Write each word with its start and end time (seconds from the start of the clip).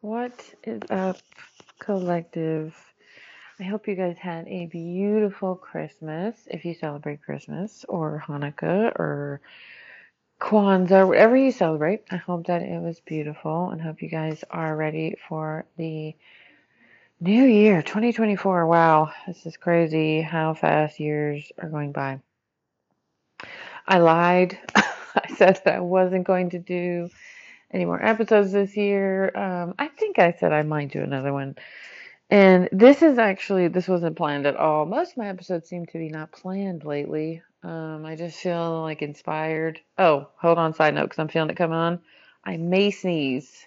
What 0.00 0.54
is 0.62 0.80
up, 0.90 1.16
collective? 1.80 2.72
I 3.58 3.64
hope 3.64 3.88
you 3.88 3.96
guys 3.96 4.16
had 4.16 4.46
a 4.46 4.66
beautiful 4.66 5.56
Christmas 5.56 6.36
if 6.46 6.64
you 6.64 6.74
celebrate 6.74 7.20
Christmas 7.20 7.84
or 7.88 8.22
Hanukkah 8.24 8.92
or 8.94 9.40
Kwanzaa, 10.40 11.04
whatever 11.04 11.36
you 11.36 11.50
celebrate. 11.50 12.04
I 12.12 12.16
hope 12.16 12.46
that 12.46 12.62
it 12.62 12.80
was 12.80 13.00
beautiful 13.00 13.70
and 13.70 13.82
hope 13.82 14.00
you 14.00 14.08
guys 14.08 14.44
are 14.52 14.76
ready 14.76 15.16
for 15.28 15.64
the 15.76 16.14
new 17.18 17.44
year 17.44 17.82
2024. 17.82 18.68
Wow, 18.68 19.10
this 19.26 19.46
is 19.46 19.56
crazy 19.56 20.22
how 20.22 20.54
fast 20.54 21.00
years 21.00 21.50
are 21.58 21.68
going 21.68 21.90
by. 21.90 22.20
I 23.84 23.98
lied. 23.98 24.60
I 24.76 25.34
said 25.34 25.60
that 25.64 25.74
I 25.74 25.80
wasn't 25.80 26.24
going 26.24 26.50
to 26.50 26.60
do 26.60 27.10
any 27.72 27.84
more 27.84 28.02
episodes 28.04 28.52
this 28.52 28.76
year. 28.76 29.36
Um, 29.36 29.74
I 29.78 29.88
think 29.88 30.18
I 30.18 30.32
said 30.32 30.52
I 30.52 30.62
might 30.62 30.92
do 30.92 31.02
another 31.02 31.32
one. 31.32 31.56
And 32.30 32.68
this 32.72 33.02
is 33.02 33.18
actually, 33.18 33.68
this 33.68 33.88
wasn't 33.88 34.16
planned 34.16 34.46
at 34.46 34.56
all. 34.56 34.84
Most 34.84 35.12
of 35.12 35.16
my 35.18 35.28
episodes 35.28 35.68
seem 35.68 35.86
to 35.86 35.98
be 35.98 36.10
not 36.10 36.32
planned 36.32 36.84
lately. 36.84 37.42
Um, 37.62 38.04
I 38.04 38.16
just 38.16 38.38
feel 38.38 38.82
like 38.82 39.02
inspired. 39.02 39.80
Oh, 39.96 40.28
hold 40.36 40.58
on, 40.58 40.74
side 40.74 40.94
note, 40.94 41.04
because 41.04 41.18
I'm 41.18 41.28
feeling 41.28 41.50
it 41.50 41.56
coming 41.56 41.78
on. 41.78 42.00
I 42.44 42.56
may 42.56 42.90
sneeze. 42.90 43.66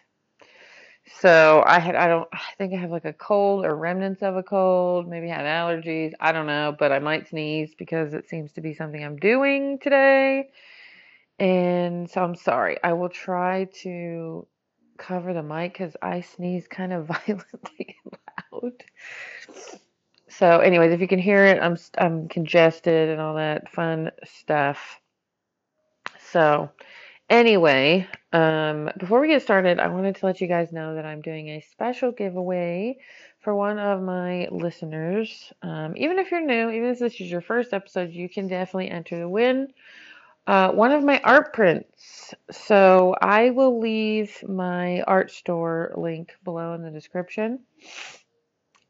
So 1.20 1.64
I 1.66 1.80
had, 1.80 1.96
I 1.96 2.08
don't, 2.08 2.28
I 2.32 2.40
think 2.58 2.74
I 2.74 2.78
have 2.78 2.92
like 2.92 3.06
a 3.06 3.14
cold 3.14 3.66
or 3.66 3.76
remnants 3.76 4.22
of 4.22 4.36
a 4.38 4.44
cold, 4.44 5.10
maybe 5.10 5.28
had 5.28 5.46
allergies. 5.46 6.14
I 6.20 6.32
don't 6.32 6.46
know, 6.46 6.76
but 6.78 6.92
I 6.92 7.00
might 7.00 7.28
sneeze 7.28 7.74
because 7.78 8.14
it 8.14 8.30
seems 8.30 8.54
to 8.54 8.62
be 8.62 8.74
something 8.76 9.04
I'm 9.04 9.18
doing 9.18 9.80
today. 9.80 10.50
And 11.42 12.08
so 12.08 12.24
I'm 12.24 12.36
sorry. 12.36 12.78
I 12.84 12.94
will 12.94 13.10
try 13.10 13.66
to 13.82 14.46
cover 15.00 15.34
the 15.34 15.42
mic 15.42 15.74
because 15.74 15.96
I 16.00 16.22
sneeze 16.22 16.68
kind 16.68 16.94
of 16.94 17.08
violently 17.08 17.98
loud. 18.54 18.74
So, 20.30 20.60
anyways, 20.60 20.94
if 20.94 21.02
you 21.02 21.08
can 21.08 21.18
hear 21.18 21.44
it, 21.46 21.60
I'm 21.60 21.78
I'm 21.98 22.28
congested 22.30 23.10
and 23.10 23.20
all 23.20 23.36
that 23.36 23.72
fun 23.72 24.12
stuff. 24.24 25.02
So, 26.32 26.70
anyway, 27.28 28.08
um, 28.32 28.92
before 29.00 29.20
we 29.20 29.28
get 29.28 29.42
started, 29.42 29.80
I 29.80 29.88
wanted 29.88 30.18
to 30.18 30.26
let 30.28 30.42
you 30.42 30.48
guys 30.48 30.72
know 30.72 30.94
that 30.94 31.08
I'm 31.08 31.24
doing 31.24 31.50
a 31.50 31.66
special 31.72 32.12
giveaway 32.12 33.00
for 33.40 33.56
one 33.56 33.80
of 33.80 34.00
my 34.00 34.48
listeners. 34.52 35.52
Um, 35.64 35.98
even 35.98 36.20
if 36.20 36.30
you're 36.30 36.46
new, 36.46 36.70
even 36.70 36.90
if 36.90 37.00
this 37.00 37.20
is 37.20 37.32
your 37.32 37.42
first 37.42 37.74
episode, 37.74 38.12
you 38.12 38.30
can 38.30 38.48
definitely 38.48 38.92
enter 38.92 39.22
to 39.22 39.28
win 39.28 39.74
uh, 40.48 40.72
one 40.72 40.92
of 40.92 41.04
my 41.04 41.22
art 41.24 41.54
prints. 41.54 42.34
So 42.52 43.16
I 43.22 43.52
will 43.52 43.80
leave 43.80 44.44
my 44.48 45.02
art 45.02 45.32
store 45.32 45.94
link 45.96 46.34
below 46.44 46.74
in 46.74 46.82
the 46.82 46.92
description. 46.92 47.60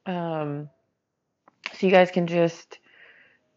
Um, 0.06 0.70
so 1.74 1.86
you 1.86 1.92
guys 1.92 2.12
can 2.12 2.28
just 2.28 2.80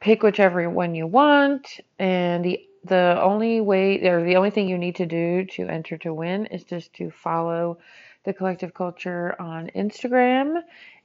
pick 0.00 0.22
whichever 0.22 0.68
one 0.68 0.94
you 0.94 1.06
want, 1.06 1.80
and 1.98 2.44
the 2.44 2.60
the 2.84 3.18
only 3.22 3.62
way 3.62 4.06
or 4.06 4.22
the 4.24 4.36
only 4.36 4.50
thing 4.50 4.68
you 4.68 4.76
need 4.76 4.96
to 4.96 5.06
do 5.06 5.46
to 5.46 5.66
enter 5.68 5.96
to 5.98 6.12
win 6.12 6.46
is 6.46 6.64
just 6.64 6.92
to 6.94 7.10
follow 7.10 7.78
the 8.24 8.32
collective 8.34 8.74
culture 8.74 9.34
on 9.40 9.70
Instagram 9.74 10.62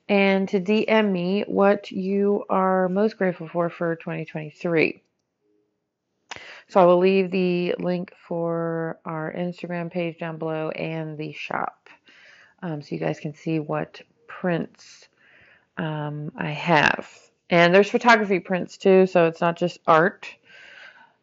and 0.09 0.49
to 0.49 0.59
DM 0.59 1.11
me 1.11 1.43
what 1.47 1.91
you 1.91 2.43
are 2.49 2.89
most 2.89 3.17
grateful 3.17 3.47
for 3.47 3.69
for 3.69 3.95
2023. 3.95 5.01
So 6.67 6.79
I 6.79 6.85
will 6.85 6.99
leave 6.99 7.31
the 7.31 7.75
link 7.79 8.13
for 8.27 8.99
our 9.05 9.33
Instagram 9.35 9.91
page 9.91 10.19
down 10.19 10.37
below 10.37 10.69
and 10.69 11.17
the 11.17 11.31
shop 11.33 11.89
um, 12.61 12.81
so 12.81 12.95
you 12.95 12.99
guys 12.99 13.19
can 13.19 13.33
see 13.33 13.59
what 13.59 14.01
prints 14.27 15.07
um, 15.77 16.31
I 16.37 16.49
have. 16.49 17.09
And 17.49 17.73
there's 17.73 17.89
photography 17.89 18.39
prints 18.39 18.77
too, 18.77 19.07
so 19.07 19.25
it's 19.25 19.41
not 19.41 19.57
just 19.57 19.79
art. 19.87 20.27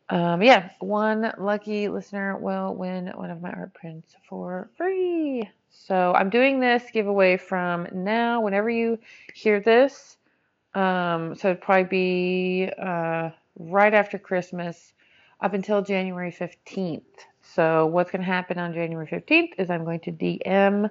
Um, 0.08 0.42
yeah, 0.42 0.70
one 0.78 1.32
lucky 1.38 1.88
listener 1.88 2.36
will 2.36 2.74
win 2.74 3.08
one 3.14 3.30
of 3.30 3.42
my 3.42 3.50
art 3.50 3.74
prints 3.74 4.14
for 4.28 4.70
free. 4.76 5.48
So 5.70 6.14
I'm 6.14 6.30
doing 6.30 6.58
this 6.60 6.82
giveaway 6.92 7.36
from 7.36 7.88
now, 7.92 8.40
whenever 8.40 8.70
you 8.70 8.98
hear 9.34 9.60
this. 9.60 10.16
Um, 10.74 11.34
so 11.34 11.48
it'd 11.48 11.60
probably 11.60 11.84
be 11.84 12.70
uh, 12.78 13.30
right 13.56 13.92
after 13.92 14.18
Christmas 14.18 14.92
up 15.40 15.54
until 15.54 15.82
January 15.82 16.32
15th. 16.32 17.02
So, 17.42 17.86
what's 17.86 18.10
going 18.10 18.22
to 18.22 18.26
happen 18.26 18.58
on 18.58 18.74
January 18.74 19.06
15th 19.06 19.50
is 19.58 19.70
I'm 19.70 19.84
going 19.84 20.00
to 20.00 20.12
DM 20.12 20.90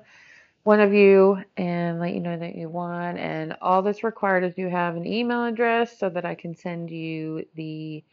one 0.63 0.79
of 0.79 0.93
you 0.93 1.37
and 1.57 1.99
let 1.99 2.13
you 2.13 2.19
know 2.19 2.37
that 2.37 2.55
you 2.55 2.69
won. 2.69 3.17
And 3.17 3.55
all 3.61 3.81
that's 3.81 4.03
required 4.03 4.43
is 4.43 4.57
you 4.57 4.69
have 4.69 4.95
an 4.95 5.05
email 5.05 5.45
address 5.45 5.97
so 5.99 6.09
that 6.09 6.25
I 6.25 6.35
can 6.35 6.55
send 6.55 6.89
you 6.89 7.45
the 7.55 8.03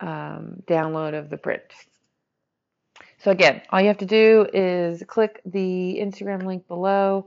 um, 0.00 0.62
download 0.66 1.18
of 1.18 1.28
the 1.28 1.36
print. 1.36 1.62
So, 3.18 3.30
again, 3.30 3.62
all 3.70 3.80
you 3.80 3.88
have 3.88 3.98
to 3.98 4.06
do 4.06 4.46
is 4.52 5.02
click 5.06 5.40
the 5.44 5.98
Instagram 6.00 6.44
link 6.46 6.68
below 6.68 7.26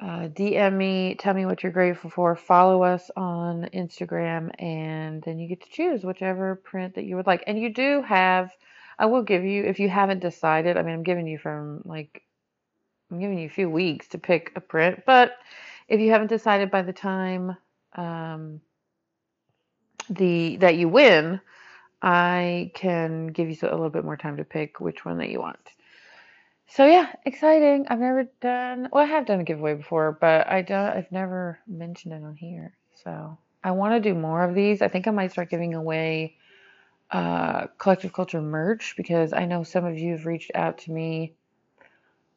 uh, 0.00 0.28
DM 0.28 0.74
me, 0.74 1.14
tell 1.18 1.32
me 1.32 1.46
what 1.46 1.62
you're 1.62 1.72
grateful 1.72 2.10
for, 2.10 2.36
follow 2.36 2.82
us 2.82 3.10
on 3.16 3.68
Instagram, 3.72 4.50
and 4.60 5.22
then 5.22 5.38
you 5.38 5.48
get 5.48 5.62
to 5.62 5.70
choose 5.70 6.04
whichever 6.04 6.56
print 6.56 6.94
that 6.94 7.04
you 7.04 7.16
would 7.16 7.26
like. 7.26 7.44
And 7.46 7.58
you 7.58 7.72
do 7.72 8.02
have, 8.02 8.50
I 8.98 9.06
will 9.06 9.22
give 9.22 9.44
you, 9.44 9.64
if 9.64 9.78
you 9.78 9.88
haven't 9.88 10.20
decided, 10.20 10.76
I 10.76 10.82
mean, 10.82 10.94
I'm 10.94 11.02
giving 11.02 11.26
you 11.26 11.38
from 11.38 11.82
like, 11.84 12.22
I'm 13.10 13.20
giving 13.20 13.38
you 13.38 13.46
a 13.46 13.50
few 13.50 13.70
weeks 13.70 14.08
to 14.08 14.18
pick 14.18 14.52
a 14.54 14.60
print, 14.60 15.04
but 15.06 15.36
if 15.88 16.00
you 16.00 16.10
haven't 16.10 16.28
decided 16.28 16.70
by 16.70 16.82
the 16.82 16.92
time 16.92 17.56
um, 17.94 18.60
the 20.10 20.56
that 20.58 20.76
you 20.76 20.88
win, 20.88 21.40
I 22.02 22.70
can 22.74 23.28
give 23.28 23.48
you 23.48 23.56
a 23.62 23.70
little 23.70 23.90
bit 23.90 24.04
more 24.04 24.16
time 24.16 24.36
to 24.36 24.44
pick 24.44 24.80
which 24.80 25.04
one 25.04 25.18
that 25.18 25.30
you 25.30 25.40
want. 25.40 25.58
So 26.68 26.84
yeah, 26.84 27.12
exciting. 27.24 27.86
I've 27.88 28.00
never 28.00 28.24
done 28.40 28.88
well, 28.92 29.04
I 29.04 29.06
have 29.06 29.26
done 29.26 29.40
a 29.40 29.44
giveaway 29.44 29.74
before, 29.74 30.18
but 30.20 30.48
I 30.48 30.62
don't 30.62 30.88
I've 30.88 31.12
never 31.12 31.58
mentioned 31.66 32.14
it 32.14 32.24
on 32.24 32.36
here. 32.36 32.76
So 33.04 33.38
I 33.62 33.70
want 33.72 33.94
to 33.94 34.08
do 34.08 34.18
more 34.18 34.42
of 34.42 34.54
these. 34.54 34.82
I 34.82 34.88
think 34.88 35.06
I 35.06 35.10
might 35.10 35.32
start 35.32 35.50
giving 35.50 35.74
away 35.74 36.36
uh, 37.10 37.68
collective 37.78 38.12
culture 38.12 38.40
merch 38.40 38.94
because 38.96 39.32
I 39.32 39.44
know 39.44 39.62
some 39.62 39.84
of 39.84 39.96
you 39.98 40.12
have 40.12 40.26
reached 40.26 40.50
out 40.54 40.78
to 40.78 40.92
me 40.92 41.34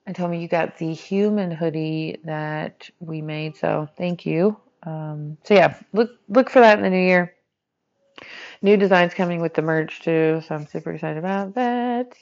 and 0.05 0.15
told 0.15 0.31
me 0.31 0.41
you 0.41 0.47
got 0.47 0.77
the 0.77 0.93
human 0.93 1.51
hoodie 1.51 2.19
that 2.23 2.89
we 2.99 3.21
made. 3.21 3.57
So 3.57 3.87
thank 3.97 4.25
you. 4.25 4.57
Um, 4.83 5.37
so 5.43 5.55
yeah, 5.55 5.77
look 5.91 6.11
look 6.29 6.49
for 6.49 6.59
that 6.59 6.77
in 6.77 6.83
the 6.83 6.89
new 6.89 6.97
year. 7.05 7.35
New 8.61 8.75
designs 8.75 9.13
coming 9.13 9.41
with 9.41 9.53
the 9.53 9.61
merch 9.61 10.01
too, 10.01 10.41
so 10.45 10.55
I'm 10.55 10.67
super 10.67 10.91
excited 10.91 11.17
about 11.17 11.55
that. 11.55 12.13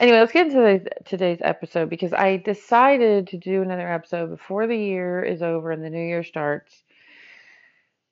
Anyway, 0.00 0.18
let's 0.18 0.32
get 0.32 0.48
into 0.48 0.84
today's 1.04 1.38
episode 1.40 1.88
because 1.88 2.12
I 2.12 2.38
decided 2.38 3.28
to 3.28 3.38
do 3.38 3.62
another 3.62 3.88
episode 3.88 4.30
before 4.30 4.66
the 4.66 4.76
year 4.76 5.22
is 5.22 5.40
over 5.40 5.70
and 5.70 5.84
the 5.84 5.90
new 5.90 6.04
year 6.04 6.24
starts 6.24 6.82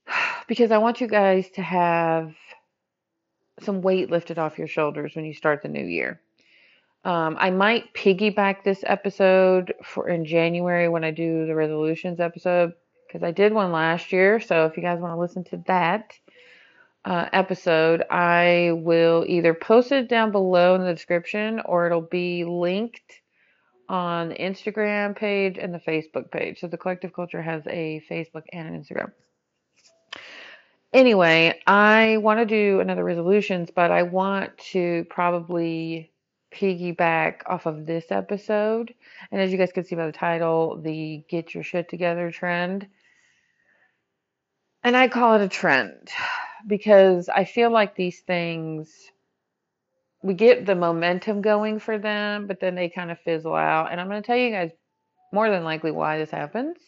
because 0.46 0.70
I 0.70 0.78
want 0.78 1.00
you 1.00 1.08
guys 1.08 1.50
to 1.50 1.62
have 1.62 2.34
some 3.60 3.82
weight 3.82 4.10
lifted 4.10 4.38
off 4.38 4.58
your 4.58 4.68
shoulders 4.68 5.16
when 5.16 5.24
you 5.24 5.34
start 5.34 5.62
the 5.62 5.68
new 5.68 5.84
year. 5.84 6.20
Um, 7.04 7.36
I 7.38 7.50
might 7.50 7.94
piggyback 7.94 8.62
this 8.62 8.84
episode 8.86 9.74
for 9.82 10.08
in 10.08 10.24
January 10.24 10.88
when 10.88 11.02
I 11.02 11.10
do 11.10 11.46
the 11.46 11.54
resolutions 11.54 12.20
episode 12.20 12.74
because 13.06 13.24
I 13.24 13.32
did 13.32 13.52
one 13.52 13.72
last 13.72 14.12
year. 14.12 14.38
So 14.38 14.66
if 14.66 14.76
you 14.76 14.84
guys 14.84 15.00
want 15.00 15.14
to 15.14 15.18
listen 15.18 15.42
to 15.44 15.64
that, 15.66 16.14
uh, 17.04 17.28
episode, 17.32 18.04
I 18.10 18.70
will 18.74 19.24
either 19.26 19.54
post 19.54 19.92
it 19.92 20.08
down 20.08 20.30
below 20.30 20.74
in 20.74 20.82
the 20.82 20.92
description 20.92 21.60
or 21.64 21.86
it'll 21.86 22.00
be 22.00 22.44
linked 22.44 23.20
on 23.88 24.30
the 24.30 24.36
Instagram 24.36 25.16
page 25.16 25.58
and 25.58 25.74
the 25.74 25.80
Facebook 25.80 26.30
page. 26.30 26.60
So 26.60 26.68
the 26.68 26.78
Collective 26.78 27.12
Culture 27.12 27.42
has 27.42 27.62
a 27.66 28.02
Facebook 28.08 28.44
and 28.52 28.68
an 28.68 28.82
Instagram. 28.82 29.12
Anyway, 30.92 31.58
I 31.66 32.18
want 32.18 32.40
to 32.40 32.46
do 32.46 32.80
another 32.80 33.02
resolutions, 33.02 33.70
but 33.74 33.90
I 33.90 34.02
want 34.02 34.56
to 34.72 35.06
probably 35.10 36.12
piggyback 36.54 37.40
off 37.46 37.66
of 37.66 37.86
this 37.86 38.04
episode. 38.10 38.94
And 39.30 39.40
as 39.40 39.50
you 39.50 39.58
guys 39.58 39.72
can 39.72 39.84
see 39.84 39.96
by 39.96 40.06
the 40.06 40.12
title, 40.12 40.80
the 40.80 41.24
Get 41.28 41.54
Your 41.54 41.64
Shit 41.64 41.88
Together 41.88 42.30
trend. 42.30 42.86
And 44.84 44.96
I 44.96 45.08
call 45.08 45.36
it 45.36 45.42
a 45.42 45.48
trend 45.48 46.10
because 46.66 47.28
I 47.28 47.44
feel 47.44 47.70
like 47.70 47.94
these 47.94 48.20
things 48.20 49.10
we 50.22 50.34
get 50.34 50.66
the 50.66 50.74
momentum 50.74 51.42
going 51.42 51.80
for 51.80 51.98
them, 51.98 52.46
but 52.46 52.60
then 52.60 52.74
they 52.74 52.88
kind 52.88 53.10
of 53.10 53.18
fizzle 53.20 53.54
out. 53.54 53.90
And 53.90 54.00
I'm 54.00 54.08
going 54.08 54.22
to 54.22 54.26
tell 54.26 54.36
you 54.36 54.50
guys 54.50 54.70
more 55.32 55.50
than 55.50 55.64
likely 55.64 55.90
why 55.90 56.18
this 56.18 56.30
happens. 56.30 56.78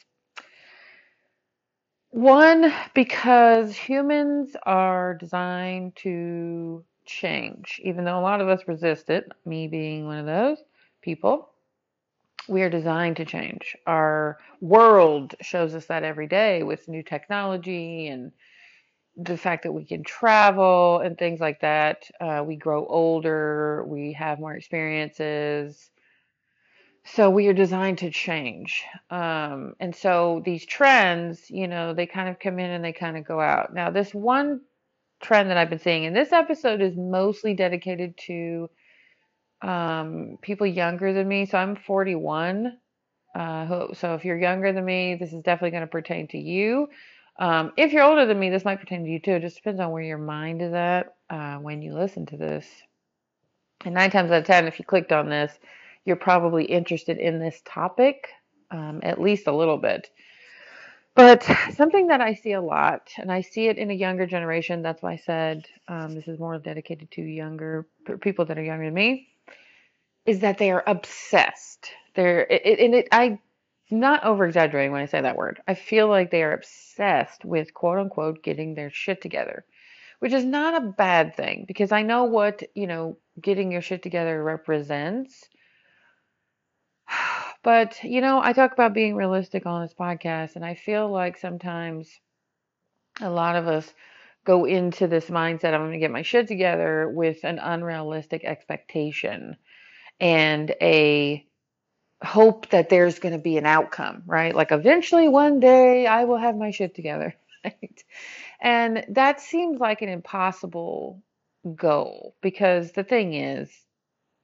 One, 2.11 2.73
because 2.95 3.75
humans 3.75 4.55
are 4.63 5.15
designed 5.15 5.97
to 5.97 6.85
change, 7.05 7.81
even 7.83 8.05
though 8.05 8.19
a 8.19 8.23
lot 8.23 8.41
of 8.41 8.49
us 8.49 8.69
resist 8.69 9.11
it, 9.11 9.31
me 9.45 9.67
being 9.67 10.07
one 10.07 10.19
of 10.19 10.27
those 10.27 10.59
people. 11.03 11.51
We 12.47 12.63
are 12.63 12.71
designed 12.71 13.17
to 13.17 13.25
change. 13.25 13.77
Our 13.87 14.39
world 14.61 15.35
shows 15.41 15.75
us 15.75 15.87
that 15.87 16.05
every 16.05 16.29
day 16.29 16.63
with 16.63 16.87
new 16.87 17.03
technology 17.03 18.07
and 18.07 18.31
the 19.17 19.37
fact 19.37 19.63
that 19.63 19.73
we 19.73 19.85
can 19.85 20.03
travel 20.03 21.01
and 21.01 21.17
things 21.17 21.41
like 21.41 21.61
that. 21.61 22.05
Uh, 22.21 22.43
we 22.47 22.57
grow 22.57 22.85
older, 22.87 23.85
we 23.87 24.13
have 24.13 24.41
more 24.41 24.55
experiences. 24.55 25.91
So 27.05 27.29
we 27.31 27.49
are 27.49 27.53
designed 27.53 27.99
to 27.99 28.11
change. 28.11 28.83
Um, 29.11 29.75
and 29.79 29.95
so 29.95 30.43
these 30.45 30.65
trends, 30.65 31.51
you 31.51 31.69
know, 31.69 31.93
they 31.93 32.07
kind 32.07 32.29
of 32.29 32.39
come 32.39 32.59
in 32.59 32.71
and 32.71 32.85
they 32.85 32.93
kind 32.93 33.17
of 33.17 33.27
go 33.27 33.41
out. 33.41 33.75
Now, 33.75 33.91
this 33.91 34.15
one 34.15 34.63
trend 35.21 35.51
that 35.51 35.59
I've 35.59 35.71
been 35.71 35.79
seeing, 35.79 36.07
and 36.07 36.17
this 36.17 36.33
episode 36.33 36.81
is 36.81 36.97
mostly 36.97 37.55
dedicated 37.55 38.17
to 38.27 38.71
um, 39.61 40.39
people 40.41 40.67
younger 40.67 41.13
than 41.13 41.29
me. 41.29 41.47
So 41.47 41.59
I'm 41.59 41.77
41. 41.77 42.79
Uh, 43.35 43.93
so 43.95 44.15
if 44.15 44.25
you're 44.25 44.39
younger 44.39 44.73
than 44.73 44.85
me, 44.85 45.17
this 45.17 45.33
is 45.33 45.43
definitely 45.43 45.73
going 45.73 45.83
to 45.83 45.87
pertain 45.89 46.27
to 46.29 46.39
you. 46.39 46.89
Um, 47.39 47.73
if 47.77 47.93
you're 47.93 48.05
older 48.05 48.27
than 48.27 48.39
me, 48.39 48.51
this 48.51 48.65
might 48.65 48.81
pertain 48.81 49.05
to 49.05 49.11
you 49.11 49.19
too. 49.19 49.33
It 49.33 49.43
just 49.43 49.57
depends 49.57 49.81
on 49.81 49.91
where 49.91 50.03
your 50.03 50.19
mind 50.19 50.63
is 50.63 50.73
at 50.73 51.15
uh, 51.31 51.57
when 51.57 51.83
you 51.83 51.95
listen 51.95 52.27
to 52.27 52.37
this. 52.37 52.67
And 53.85 53.95
nine 53.95 54.11
times 54.11 54.31
out 54.31 54.39
of 54.39 54.45
ten, 54.47 54.67
if 54.67 54.79
you 54.79 54.85
clicked 54.85 55.13
on 55.13 55.29
this, 55.29 55.53
you're 56.05 56.17
probably 56.17 56.65
interested 56.65 57.19
in 57.19 57.39
this 57.39 57.61
topic, 57.65 58.29
um, 58.71 59.01
at 59.03 59.21
least 59.21 59.47
a 59.47 59.53
little 59.53 59.79
bit. 59.79 60.11
But 61.17 61.45
something 61.75 62.09
that 62.09 62.21
I 62.21 62.35
see 62.35 62.53
a 62.53 62.61
lot, 62.61 63.11
and 63.19 63.31
I 63.31 63.41
see 63.41 63.69
it 63.69 63.79
in 63.79 63.91
a 63.91 63.95
younger 63.95 64.27
generation, 64.27 64.83
that's 64.83 65.03
why 65.03 65.13
I 65.13 65.17
said 65.17 65.67
um, 65.87 66.15
this 66.15 66.27
is 66.27 66.39
more 66.39 66.59
dedicated 66.59 67.11
to 67.13 67.23
younger 67.23 67.87
people 68.21 68.45
that 68.47 68.59
are 68.59 68.65
younger 68.65 68.87
than 68.87 68.95
me, 68.95 69.29
is 70.27 70.41
that 70.41 70.59
they 70.59 70.71
are 70.73 70.83
obsessed. 70.87 71.91
They're, 72.15 72.41
it, 72.51 72.81
and 72.81 72.95
it, 72.95 73.09
I 73.13 73.39
not 73.91 74.25
over 74.25 74.47
exaggerating 74.47 74.93
when 74.93 75.03
I 75.03 75.07
say 75.07 75.21
that 75.21 75.37
word. 75.37 75.61
I 75.69 75.75
feel 75.75 76.09
like 76.09 76.31
they 76.31 76.43
are 76.43 76.55
obsessed 76.55 77.45
with 77.45 77.75
quote 77.75 77.99
unquote 77.99 78.43
getting 78.43 78.75
their 78.75 78.91
shit 78.91 79.21
together, 79.21 79.65
which 80.21 80.33
is 80.33 80.45
not 80.45 80.83
a 80.83 80.87
bad 80.87 81.37
thing 81.37 81.65
because 81.67 81.93
I 81.93 82.03
know 82.03 82.25
what, 82.25 82.63
you 82.75 82.87
know, 82.87 83.19
getting 83.41 83.73
your 83.73 83.83
shit 83.83 84.03
together 84.03 84.43
represents. 84.43 85.49
But, 87.63 88.05
you 88.05 88.21
know, 88.21 88.43
I 88.43 88.53
talk 88.53 88.75
about 88.75 88.93
being 88.93 89.17
realistic 89.17 89.65
on 89.65 89.81
this 89.81 89.95
podcast, 89.95 90.55
and 90.55 90.67
I 90.67 90.75
feel 90.75 91.11
like 91.11 91.39
sometimes 91.39 92.21
a 93.23 93.31
lot 93.31 93.57
of 93.57 93.67
us 93.67 93.91
go 94.45 94.67
into 94.67 95.07
this 95.07 95.31
mindset 95.31 95.73
I'm 95.73 95.81
going 95.81 95.93
to 95.93 95.99
get 95.99 96.11
my 96.11 96.23
shit 96.23 96.47
together 96.47 97.09
with 97.09 97.43
an 97.45 97.59
unrealistic 97.59 98.45
expectation 98.45 99.57
and 100.21 100.75
a 100.81 101.47
hope 102.25 102.69
that 102.71 102.89
there's 102.89 103.19
going 103.19 103.35
to 103.35 103.41
be 103.41 103.59
an 103.59 103.67
outcome, 103.67 104.23
right? 104.27 104.55
Like 104.55 104.73
eventually 104.73 105.29
one 105.29 105.61
day 105.61 106.07
I 106.07 106.25
will 106.25 106.39
have 106.39 106.57
my 106.57 106.71
shit 106.71 106.95
together, 106.95 107.35
right? 107.65 108.05
And 108.61 109.05
that 109.11 109.41
seems 109.41 109.81
like 109.81 110.03
an 110.03 110.09
impossible 110.09 111.23
goal 111.75 112.35
because 112.43 112.93
the 112.93 113.05
thing 113.05 113.35
is, 113.35 113.71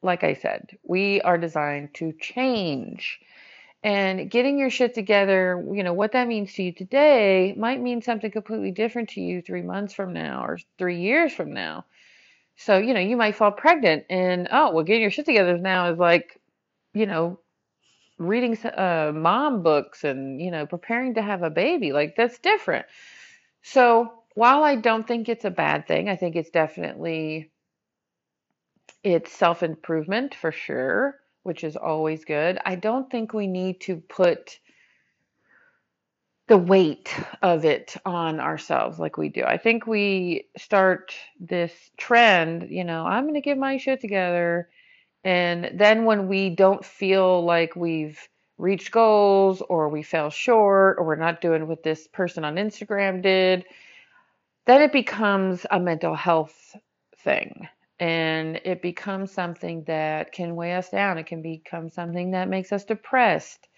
like 0.02 0.24
I 0.24 0.34
said, 0.34 0.78
we 0.82 1.20
are 1.20 1.38
designed 1.38 1.94
to 1.94 2.12
change. 2.12 3.20
And 3.82 4.30
getting 4.30 4.58
your 4.58 4.70
shit 4.70 4.94
together, 4.94 5.64
you 5.72 5.82
know, 5.82 5.94
what 5.94 6.12
that 6.12 6.28
means 6.28 6.52
to 6.54 6.62
you 6.62 6.72
today 6.72 7.54
might 7.56 7.80
mean 7.80 8.02
something 8.02 8.30
completely 8.30 8.72
different 8.72 9.10
to 9.10 9.20
you 9.20 9.40
three 9.40 9.62
months 9.62 9.94
from 9.94 10.12
now 10.12 10.44
or 10.44 10.58
three 10.78 11.00
years 11.00 11.32
from 11.32 11.54
now. 11.54 11.86
So, 12.56 12.76
you 12.76 12.92
know, 12.92 13.00
you 13.00 13.16
might 13.16 13.36
fall 13.36 13.52
pregnant 13.52 14.04
and, 14.10 14.48
oh, 14.52 14.72
well, 14.72 14.84
getting 14.84 15.00
your 15.00 15.10
shit 15.10 15.24
together 15.24 15.56
now 15.56 15.90
is 15.92 15.98
like, 15.98 16.38
you 16.92 17.06
know, 17.06 17.40
reading 18.20 18.56
uh, 18.64 19.10
mom 19.14 19.62
books 19.62 20.04
and 20.04 20.40
you 20.40 20.50
know 20.50 20.66
preparing 20.66 21.14
to 21.14 21.22
have 21.22 21.42
a 21.42 21.50
baby 21.50 21.92
like 21.92 22.14
that's 22.16 22.38
different. 22.38 22.86
So 23.62 24.12
while 24.34 24.62
i 24.62 24.76
don't 24.76 25.08
think 25.08 25.28
it's 25.28 25.44
a 25.44 25.50
bad 25.50 25.88
thing 25.88 26.08
i 26.08 26.14
think 26.14 26.36
it's 26.36 26.50
definitely 26.50 27.50
it's 29.02 29.32
self-improvement 29.32 30.34
for 30.34 30.52
sure 30.52 31.16
which 31.42 31.64
is 31.64 31.74
always 31.74 32.26
good. 32.26 32.58
I 32.66 32.74
don't 32.74 33.10
think 33.10 33.32
we 33.32 33.46
need 33.46 33.80
to 33.82 33.96
put 33.96 34.58
the 36.48 36.58
weight 36.58 37.14
of 37.40 37.64
it 37.64 37.96
on 38.04 38.40
ourselves 38.40 38.98
like 38.98 39.16
we 39.16 39.30
do. 39.30 39.42
I 39.42 39.56
think 39.56 39.86
we 39.86 40.48
start 40.58 41.14
this 41.38 41.72
trend 41.96 42.68
you 42.70 42.84
know 42.84 43.04
i'm 43.06 43.24
going 43.24 43.34
to 43.34 43.40
get 43.40 43.56
my 43.58 43.78
shit 43.78 44.00
together 44.00 44.68
and 45.24 45.70
then 45.74 46.04
when 46.04 46.28
we 46.28 46.50
don't 46.50 46.84
feel 46.84 47.44
like 47.44 47.76
we've 47.76 48.18
reached 48.58 48.90
goals 48.90 49.62
or 49.62 49.88
we 49.88 50.02
fell 50.02 50.30
short 50.30 50.96
or 50.98 51.04
we're 51.04 51.16
not 51.16 51.40
doing 51.40 51.66
what 51.66 51.82
this 51.82 52.06
person 52.08 52.44
on 52.44 52.56
Instagram 52.56 53.22
did, 53.22 53.64
then 54.66 54.82
it 54.82 54.92
becomes 54.92 55.66
a 55.70 55.80
mental 55.80 56.14
health 56.14 56.76
thing. 57.18 57.68
And 57.98 58.60
it 58.64 58.80
becomes 58.80 59.30
something 59.30 59.84
that 59.84 60.32
can 60.32 60.56
weigh 60.56 60.74
us 60.74 60.88
down. 60.88 61.18
It 61.18 61.26
can 61.26 61.42
become 61.42 61.90
something 61.90 62.30
that 62.30 62.48
makes 62.48 62.72
us 62.72 62.84
depressed. 62.84 63.68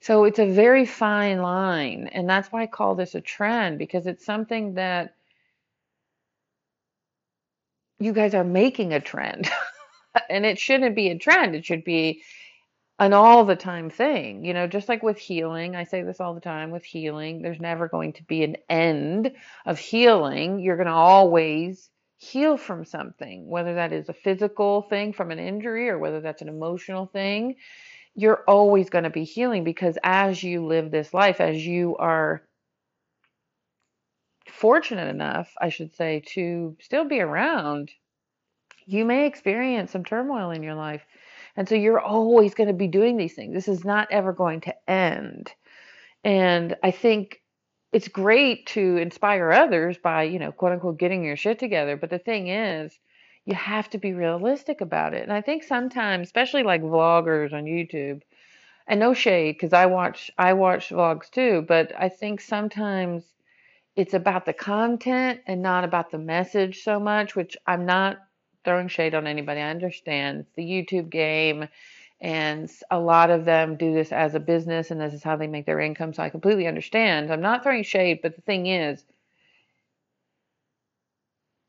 So 0.00 0.24
it's 0.24 0.38
a 0.38 0.50
very 0.50 0.86
fine 0.86 1.42
line. 1.42 2.08
And 2.12 2.28
that's 2.28 2.48
why 2.50 2.62
I 2.62 2.66
call 2.66 2.94
this 2.94 3.14
a 3.14 3.20
trend 3.20 3.78
because 3.78 4.06
it's 4.06 4.24
something 4.24 4.74
that 4.74 5.14
you 7.98 8.12
guys 8.12 8.34
are 8.34 8.44
making 8.44 8.94
a 8.94 9.00
trend. 9.00 9.50
and 10.28 10.44
it 10.46 10.58
shouldn't 10.58 10.96
be 10.96 11.08
a 11.08 11.18
trend. 11.18 11.54
It 11.54 11.64
should 11.64 11.84
be 11.84 12.22
an 12.98 13.12
all 13.12 13.44
the 13.44 13.56
time 13.56 13.90
thing. 13.90 14.44
You 14.44 14.54
know, 14.54 14.66
just 14.66 14.88
like 14.88 15.02
with 15.02 15.18
healing, 15.18 15.76
I 15.76 15.84
say 15.84 16.02
this 16.02 16.20
all 16.20 16.34
the 16.34 16.40
time 16.40 16.70
with 16.70 16.84
healing, 16.84 17.42
there's 17.42 17.60
never 17.60 17.88
going 17.88 18.14
to 18.14 18.24
be 18.24 18.42
an 18.42 18.56
end 18.68 19.32
of 19.66 19.78
healing. 19.78 20.60
You're 20.60 20.76
going 20.76 20.86
to 20.86 20.92
always 20.92 21.90
heal 22.16 22.56
from 22.56 22.84
something, 22.84 23.48
whether 23.48 23.74
that 23.74 23.92
is 23.92 24.08
a 24.08 24.14
physical 24.14 24.82
thing 24.82 25.12
from 25.12 25.30
an 25.30 25.38
injury 25.38 25.88
or 25.88 25.98
whether 25.98 26.20
that's 26.20 26.42
an 26.42 26.48
emotional 26.48 27.06
thing. 27.06 27.54
You're 28.14 28.42
always 28.48 28.90
going 28.90 29.04
to 29.04 29.10
be 29.10 29.22
healing 29.22 29.62
because 29.62 29.96
as 30.02 30.42
you 30.42 30.66
live 30.66 30.90
this 30.90 31.14
life, 31.14 31.40
as 31.40 31.64
you 31.64 31.96
are 31.98 32.42
fortunate 34.50 35.08
enough, 35.08 35.52
I 35.60 35.68
should 35.68 35.94
say, 35.94 36.24
to 36.34 36.76
still 36.80 37.04
be 37.04 37.20
around 37.20 37.92
you 38.88 39.04
may 39.04 39.26
experience 39.26 39.92
some 39.92 40.02
turmoil 40.02 40.50
in 40.50 40.62
your 40.62 40.74
life. 40.74 41.04
And 41.56 41.68
so 41.68 41.74
you're 41.74 42.00
always 42.00 42.54
going 42.54 42.68
to 42.68 42.74
be 42.74 42.88
doing 42.88 43.18
these 43.18 43.34
things. 43.34 43.52
This 43.52 43.68
is 43.68 43.84
not 43.84 44.08
ever 44.10 44.32
going 44.32 44.62
to 44.62 44.90
end. 44.90 45.52
And 46.24 46.74
I 46.82 46.90
think 46.90 47.42
it's 47.92 48.08
great 48.08 48.66
to 48.68 48.96
inspire 48.96 49.52
others 49.52 49.98
by, 49.98 50.22
you 50.22 50.38
know, 50.38 50.52
quote 50.52 50.72
unquote, 50.72 50.98
getting 50.98 51.22
your 51.22 51.36
shit 51.36 51.58
together. 51.58 51.98
But 51.98 52.08
the 52.08 52.18
thing 52.18 52.48
is, 52.48 52.98
you 53.44 53.54
have 53.54 53.90
to 53.90 53.98
be 53.98 54.14
realistic 54.14 54.80
about 54.80 55.12
it. 55.12 55.22
And 55.22 55.32
I 55.32 55.42
think 55.42 55.64
sometimes, 55.64 56.28
especially 56.28 56.62
like 56.62 56.82
vloggers 56.82 57.52
on 57.52 57.64
YouTube, 57.64 58.22
and 58.86 58.98
no 58.98 59.12
shade 59.12 59.56
because 59.56 59.74
I 59.74 59.84
watch 59.84 60.30
I 60.38 60.54
watch 60.54 60.88
vlogs 60.88 61.30
too, 61.30 61.62
but 61.68 61.92
I 61.98 62.08
think 62.08 62.40
sometimes 62.40 63.24
it's 63.96 64.14
about 64.14 64.46
the 64.46 64.54
content 64.54 65.40
and 65.46 65.60
not 65.60 65.84
about 65.84 66.10
the 66.10 66.18
message 66.18 66.82
so 66.82 66.98
much, 66.98 67.36
which 67.36 67.54
I'm 67.66 67.84
not 67.84 68.18
throwing 68.64 68.88
shade 68.88 69.14
on 69.14 69.26
anybody. 69.26 69.60
I 69.60 69.70
understand 69.70 70.40
it's 70.40 70.52
the 70.56 70.62
YouTube 70.62 71.10
game, 71.10 71.68
and 72.20 72.70
a 72.90 72.98
lot 72.98 73.30
of 73.30 73.44
them 73.44 73.76
do 73.76 73.94
this 73.94 74.12
as 74.12 74.34
a 74.34 74.40
business, 74.40 74.90
and 74.90 75.00
this 75.00 75.14
is 75.14 75.22
how 75.22 75.36
they 75.36 75.46
make 75.46 75.66
their 75.66 75.80
income. 75.80 76.12
So 76.12 76.22
I 76.22 76.30
completely 76.30 76.66
understand. 76.66 77.32
I'm 77.32 77.40
not 77.40 77.62
throwing 77.62 77.84
shade, 77.84 78.20
but 78.22 78.36
the 78.36 78.42
thing 78.42 78.66
is, 78.66 79.04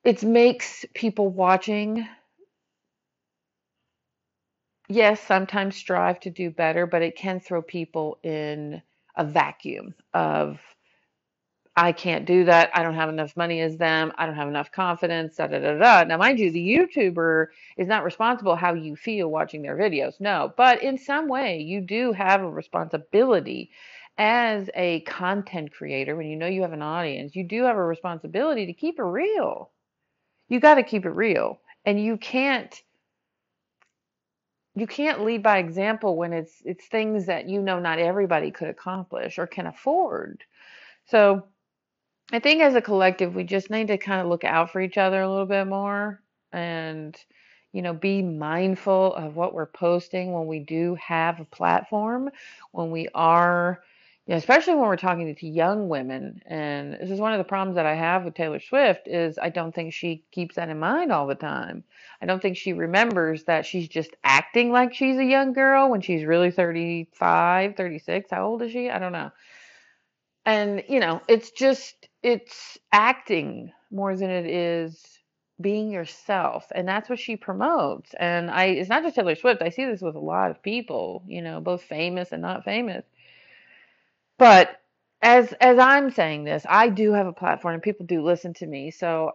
it 0.04 0.24
makes 0.24 0.86
people 0.94 1.30
watching. 1.30 2.08
Yes, 4.88 5.22
sometimes 5.22 5.76
strive 5.76 6.20
to 6.22 6.32
do 6.32 6.50
better, 6.50 6.88
but 6.88 7.04
it 7.04 7.16
can 7.16 7.40
throw 7.40 7.62
people 7.62 8.18
in 8.24 8.82
a 9.16 9.24
vacuum 9.24 9.94
of 10.14 10.60
I 11.80 11.94
can't 11.94 12.26
do 12.26 12.44
that. 12.44 12.72
I 12.74 12.84
don't 12.84 12.96
have 12.96 13.08
enough 13.08 13.38
money 13.38 13.62
as 13.62 13.78
them. 13.78 14.12
I 14.18 14.26
don't 14.26 14.36
have 14.36 14.50
enough 14.50 14.70
confidence. 14.70 15.38
Da 15.38 15.48
da 15.48 15.60
da 15.60 15.78
da. 15.78 16.04
Now, 16.04 16.18
mind 16.18 16.38
you, 16.38 16.52
the 16.52 16.76
YouTuber 16.76 17.48
is 17.78 17.88
not 17.88 18.04
responsible 18.04 18.58
how 18.58 18.74
you 18.74 18.98
feel 18.98 19.30
watching 19.30 19.62
their 19.62 19.78
videos. 19.78 20.20
No, 20.20 20.54
but 20.58 20.84
in 20.84 20.98
some 20.98 21.30
way, 21.30 21.60
you 21.60 21.80
do 21.80 22.12
have 22.12 22.42
a 22.42 22.50
responsibility 22.50 23.72
as 24.18 24.70
a 24.76 25.00
content 25.02 25.72
creator. 25.72 26.18
When 26.18 26.28
you 26.28 26.36
know 26.36 26.48
you 26.48 26.64
have 26.64 26.74
an 26.74 26.82
audience, 26.82 27.34
you 27.34 27.46
do 27.46 27.64
have 27.64 27.78
a 27.78 27.86
responsibility 27.86 28.66
to 28.66 28.74
keep 28.74 29.00
it 29.00 29.04
real. 29.04 29.72
You 30.50 30.60
got 30.60 30.76
to 30.76 30.84
keep 30.84 31.06
it 31.06 31.12
real, 31.12 31.62
and 31.86 32.04
you 32.04 32.18
can't 32.18 32.76
you 34.76 34.88
can't 34.88 35.24
lead 35.24 35.44
by 35.44 35.60
example 35.60 36.18
when 36.18 36.34
it's 36.34 36.62
it's 36.66 36.88
things 36.88 37.28
that 37.28 37.48
you 37.48 37.62
know 37.62 37.80
not 37.80 38.00
everybody 38.00 38.52
could 38.52 38.68
accomplish 38.68 39.40
or 39.40 39.48
can 39.48 39.68
afford. 39.68 40.44
So 41.06 41.46
I 42.32 42.40
think 42.40 42.62
as 42.62 42.76
a 42.76 42.82
collective, 42.82 43.34
we 43.34 43.44
just 43.44 43.70
need 43.72 43.88
to 43.88 43.98
kind 43.98 44.22
of 44.22 44.28
look 44.28 44.44
out 44.44 44.72
for 44.72 44.82
each 44.82 44.98
other 44.98 45.22
a 45.22 45.30
little 45.30 45.48
bit 45.48 45.66
more. 45.66 46.22
And, 46.52 47.16
you 47.72 47.82
know, 47.82 47.94
be 47.94 48.22
mindful 48.22 49.14
of 49.16 49.36
what 49.36 49.54
we're 49.54 49.66
posting 49.66 50.32
when 50.34 50.48
we 50.48 50.60
do 50.60 50.96
have 50.96 51.40
a 51.40 51.46
platform, 51.46 52.30
when 52.72 52.92
we 52.92 53.08
are, 53.16 53.82
you 54.26 54.34
know, 54.34 54.38
especially 54.38 54.76
when 54.76 54.88
we're 54.88 54.96
talking 54.96 55.34
to 55.34 55.48
young 55.48 55.90
women. 55.90 56.42
And 56.46 56.94
this 56.94 57.10
is 57.10 57.20
one 57.20 57.34
of 57.34 57.40
the 57.40 57.44
problems 57.44 57.76
that 57.76 57.88
I 57.88 57.96
have 57.96 58.26
with 58.26 58.36
Taylor 58.36 58.60
Swift 58.60 59.08
is 59.08 59.40
I 59.40 59.50
don't 59.50 59.74
think 59.74 59.94
she 59.94 60.24
keeps 60.32 60.56
that 60.56 60.70
in 60.70 60.80
mind 60.80 61.12
all 61.12 61.26
the 61.26 61.36
time. 61.36 61.84
I 62.22 62.28
don't 62.28 62.42
think 62.42 62.58
she 62.58 62.74
remembers 62.74 63.44
that 63.46 63.66
she's 63.66 63.88
just 63.88 64.16
acting 64.24 64.72
like 64.72 64.94
she's 64.94 65.18
a 65.18 65.26
young 65.26 65.54
girl 65.54 65.90
when 65.90 66.02
she's 66.02 66.26
really 66.26 66.52
35, 66.52 67.76
36. 67.76 68.30
How 68.30 68.46
old 68.46 68.62
is 68.62 68.72
she? 68.72 68.90
I 68.90 69.00
don't 69.00 69.14
know. 69.14 69.32
And, 70.46 70.84
you 70.88 71.00
know, 71.00 71.22
it's 71.28 71.52
just, 71.52 71.99
it's 72.24 72.78
acting 72.92 73.72
more 73.92 74.16
than 74.16 74.30
it 74.30 74.46
is 74.46 75.20
being 75.62 75.92
yourself 75.92 76.68
and 76.74 76.88
that's 76.88 77.10
what 77.10 77.20
she 77.20 77.36
promotes 77.36 78.14
and 78.20 78.50
i 78.50 78.66
it's 78.66 78.90
not 78.90 79.04
just 79.04 79.16
taylor 79.16 79.36
swift 79.36 79.62
i 79.62 79.70
see 79.70 79.86
this 79.86 80.02
with 80.02 80.16
a 80.16 80.20
lot 80.20 80.52
of 80.52 80.64
people 80.64 81.24
you 81.28 81.42
know 81.42 81.60
both 81.60 81.84
famous 81.84 82.32
and 82.32 82.42
not 82.42 82.64
famous. 82.64 83.04
But 84.38 84.80
as 85.22 85.54
as 85.60 85.78
i'm 85.80 86.12
saying 86.12 86.46
this 86.46 86.66
i 86.70 86.90
do 86.90 87.14
have 87.14 87.28
a 87.28 87.34
platform 87.34 87.74
and 87.74 87.84
people 87.84 88.06
do 88.06 88.24
listen 88.24 88.54
to 88.54 88.66
me 88.66 88.92
so 88.92 89.32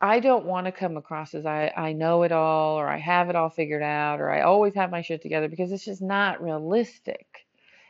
i 0.00 0.20
don't 0.20 0.44
want 0.44 0.66
to 0.66 0.72
come 0.72 0.96
across 0.98 1.34
as 1.34 1.46
i 1.46 1.72
i 1.76 1.92
know 1.92 2.22
it 2.22 2.32
all 2.32 2.78
or 2.78 2.88
i 2.88 2.98
have 2.98 3.30
it 3.30 3.36
all 3.36 3.50
figured 3.50 3.82
out 3.82 4.20
or 4.20 4.30
i 4.30 4.42
always 4.42 4.74
have 4.74 4.90
my 4.90 5.02
shit 5.02 5.22
together 5.22 5.48
because 5.48 5.72
it's 5.72 5.84
just 5.86 6.02
not 6.02 6.42
realistic 6.42 7.46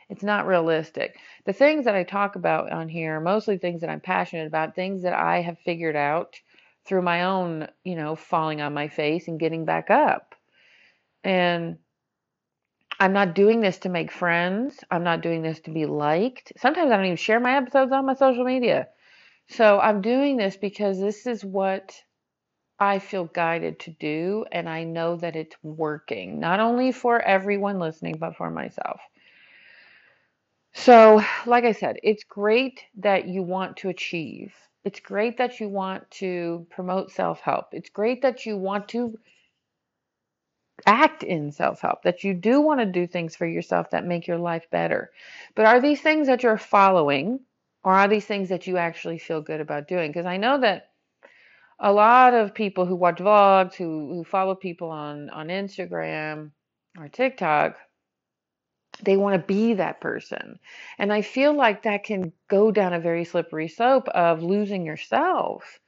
it's 0.09 0.23
not 0.23 0.47
realistic. 0.47 1.17
The 1.45 1.53
things 1.53 1.85
that 1.85 1.95
I 1.95 2.03
talk 2.03 2.35
about 2.35 2.71
on 2.71 2.89
here, 2.89 3.17
are 3.17 3.21
mostly 3.21 3.57
things 3.57 3.81
that 3.81 3.89
I'm 3.89 4.01
passionate 4.01 4.47
about, 4.47 4.75
things 4.75 5.03
that 5.03 5.13
I 5.13 5.41
have 5.41 5.57
figured 5.59 5.95
out 5.95 6.35
through 6.85 7.01
my 7.01 7.23
own, 7.23 7.67
you 7.83 7.95
know, 7.95 8.15
falling 8.15 8.61
on 8.61 8.73
my 8.73 8.87
face 8.87 9.27
and 9.27 9.39
getting 9.39 9.65
back 9.65 9.89
up. 9.89 10.35
And 11.23 11.77
I'm 12.99 13.13
not 13.13 13.35
doing 13.35 13.59
this 13.59 13.79
to 13.79 13.89
make 13.89 14.11
friends. 14.11 14.79
I'm 14.89 15.03
not 15.03 15.21
doing 15.21 15.41
this 15.41 15.59
to 15.61 15.71
be 15.71 15.85
liked. 15.85 16.53
Sometimes 16.57 16.91
I 16.91 16.95
don't 16.95 17.05
even 17.05 17.17
share 17.17 17.39
my 17.39 17.57
episodes 17.57 17.91
on 17.91 18.05
my 18.05 18.13
social 18.13 18.45
media. 18.45 18.87
So 19.49 19.79
I'm 19.79 20.01
doing 20.01 20.37
this 20.37 20.55
because 20.55 20.99
this 20.99 21.25
is 21.25 21.43
what 21.43 21.93
I 22.79 22.99
feel 22.99 23.25
guided 23.25 23.79
to 23.81 23.91
do. 23.91 24.45
And 24.51 24.69
I 24.69 24.83
know 24.83 25.17
that 25.17 25.35
it's 25.35 25.55
working, 25.63 26.39
not 26.39 26.59
only 26.59 26.91
for 26.91 27.19
everyone 27.21 27.79
listening, 27.79 28.17
but 28.19 28.35
for 28.35 28.49
myself. 28.49 29.01
So, 30.77 31.23
like 31.45 31.63
I 31.63 31.71
said, 31.71 31.97
it's 32.03 32.25
great 32.25 32.83
that 32.97 33.29
you 33.29 33.41
want 33.41 33.77
to 33.77 33.89
achieve. 33.89 34.53
It's 34.83 34.99
great 34.99 35.37
that 35.37 35.61
you 35.61 35.69
want 35.69 36.11
to 36.19 36.67
promote 36.69 37.11
self 37.11 37.39
help. 37.39 37.67
It's 37.71 37.89
great 37.89 38.21
that 38.23 38.45
you 38.45 38.57
want 38.57 38.89
to 38.89 39.17
act 40.85 41.23
in 41.23 41.53
self 41.53 41.79
help, 41.79 42.03
that 42.03 42.25
you 42.25 42.33
do 42.33 42.59
want 42.59 42.81
to 42.81 42.85
do 42.85 43.07
things 43.07 43.37
for 43.37 43.47
yourself 43.47 43.89
that 43.91 44.05
make 44.05 44.27
your 44.27 44.37
life 44.37 44.69
better. 44.69 45.11
But 45.55 45.65
are 45.65 45.79
these 45.79 46.01
things 46.01 46.27
that 46.27 46.43
you're 46.43 46.57
following, 46.57 47.39
or 47.85 47.93
are 47.93 48.09
these 48.09 48.25
things 48.25 48.49
that 48.49 48.67
you 48.67 48.75
actually 48.75 49.17
feel 49.17 49.41
good 49.41 49.61
about 49.61 49.87
doing? 49.87 50.11
Because 50.11 50.25
I 50.25 50.35
know 50.35 50.59
that 50.59 50.91
a 51.79 51.93
lot 51.93 52.33
of 52.33 52.53
people 52.53 52.85
who 52.85 52.97
watch 52.97 53.19
vlogs, 53.19 53.75
who, 53.75 54.09
who 54.09 54.23
follow 54.25 54.55
people 54.55 54.89
on, 54.89 55.29
on 55.29 55.47
Instagram 55.47 56.51
or 56.99 57.07
TikTok, 57.07 57.77
they 59.03 59.17
want 59.17 59.33
to 59.35 59.47
be 59.47 59.73
that 59.73 60.01
person. 60.01 60.59
And 60.97 61.11
I 61.11 61.21
feel 61.21 61.53
like 61.53 61.83
that 61.83 62.03
can 62.03 62.31
go 62.47 62.71
down 62.71 62.93
a 62.93 62.99
very 62.99 63.25
slippery 63.25 63.67
slope 63.67 64.07
of 64.09 64.43
losing 64.43 64.85
yourself. 64.85 65.79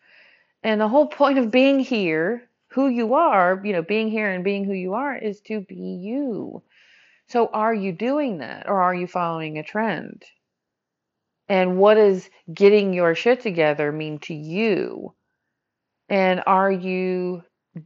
And 0.64 0.82
the 0.82 0.88
whole 0.88 1.08
point 1.08 1.38
of 1.38 1.52
being 1.52 1.80
here, 1.80 2.50
who 2.70 2.90
you 2.90 3.14
are, 3.14 3.62
you 3.64 3.74
know, 3.74 3.82
being 3.82 4.10
here 4.10 4.30
and 4.30 4.44
being 4.44 4.66
who 4.66 4.74
you 4.74 4.94
are 4.94 5.18
is 5.18 5.40
to 5.42 5.62
be 5.62 5.76
you. 5.76 6.62
So 7.30 7.48
are 7.48 7.74
you 7.74 7.92
doing 7.92 8.40
that 8.40 8.68
or 8.68 8.82
are 8.82 8.96
you 8.96 9.08
following 9.08 9.58
a 9.58 9.64
trend? 9.64 10.24
And 11.50 11.78
what 11.78 11.96
does 11.96 12.30
getting 12.54 12.94
your 12.94 13.16
shit 13.16 13.42
together 13.42 13.92
mean 13.92 14.20
to 14.20 14.34
you? 14.34 15.14
And 16.10 16.44
are 16.46 16.72
you 16.72 17.44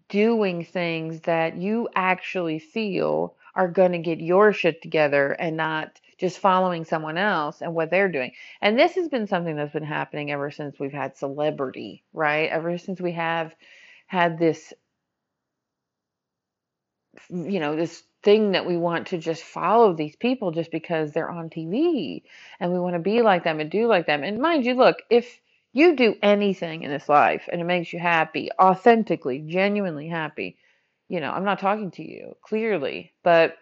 doing 0.10 0.66
things 0.66 1.22
that 1.22 1.58
you 1.58 1.90
actually 1.96 2.60
feel 2.60 3.36
are 3.56 3.68
going 3.68 3.92
to 3.94 4.00
get 4.00 4.20
your 4.20 4.54
shit 4.54 4.82
together 4.82 5.32
and 5.32 5.58
not 5.58 6.00
just 6.18 6.40
following 6.40 6.86
someone 6.86 7.18
else 7.18 7.62
and 7.62 7.74
what 7.74 7.90
they're 7.90 8.12
doing. 8.12 8.32
And 8.62 8.78
this 8.78 8.96
has 8.96 9.08
been 9.10 9.28
something 9.28 9.56
that's 9.56 9.74
been 9.74 9.84
happening 9.84 10.32
ever 10.32 10.52
since 10.52 10.80
we've 10.80 10.94
had 10.94 11.18
celebrity, 11.18 12.04
right? 12.14 12.50
Ever 12.50 12.78
since 12.78 13.02
we 13.02 13.14
have 13.14 13.56
had 14.08 14.38
this 14.38 14.74
you 17.30 17.60
know, 17.60 17.76
this 17.76 18.04
thing 18.24 18.52
that 18.52 18.66
we 18.66 18.78
want 18.78 19.08
to 19.08 19.18
just 19.18 19.44
follow 19.44 19.94
these 19.94 20.16
people 20.16 20.52
just 20.52 20.72
because 20.72 21.12
they're 21.12 21.30
on 21.30 21.50
TV 21.50 22.24
and 22.60 22.72
we 22.72 22.80
want 22.80 22.94
to 22.96 23.00
be 23.00 23.22
like 23.22 23.44
them 23.44 23.60
and 23.60 23.70
do 23.70 23.88
like 23.88 24.06
them. 24.06 24.24
And 24.24 24.40
mind 24.40 24.66
you, 24.66 24.76
look, 24.76 24.98
if 25.10 25.40
you 25.74 25.96
do 25.96 26.16
anything 26.22 26.84
in 26.84 26.92
this 26.92 27.10
life 27.10 27.48
and 27.52 27.60
it 27.60 27.66
makes 27.66 27.92
you 27.92 28.00
happy, 28.00 28.50
authentically, 28.60 29.40
genuinely 29.40 30.08
happy, 30.08 30.58
you 31.12 31.20
know, 31.20 31.32
I'm 31.32 31.44
not 31.44 31.60
talking 31.60 31.92
to 31.92 32.10
you 32.10 32.38
clearly, 32.42 33.12
but 33.22 33.58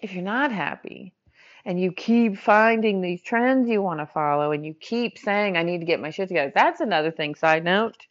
if 0.00 0.14
you're 0.14 0.24
not 0.24 0.50
happy 0.50 1.12
and 1.66 1.78
you 1.78 1.92
keep 1.92 2.38
finding 2.38 3.02
these 3.02 3.22
trends 3.22 3.68
you 3.68 3.82
want 3.82 4.00
to 4.00 4.06
follow 4.06 4.52
and 4.52 4.64
you 4.64 4.72
keep 4.72 5.18
saying, 5.18 5.58
I 5.58 5.62
need 5.62 5.80
to 5.80 5.84
get 5.84 6.00
my 6.00 6.08
shit 6.08 6.28
together, 6.28 6.50
that's 6.54 6.80
another 6.80 7.10
thing. 7.10 7.34
Side 7.34 7.62
note. 7.62 8.06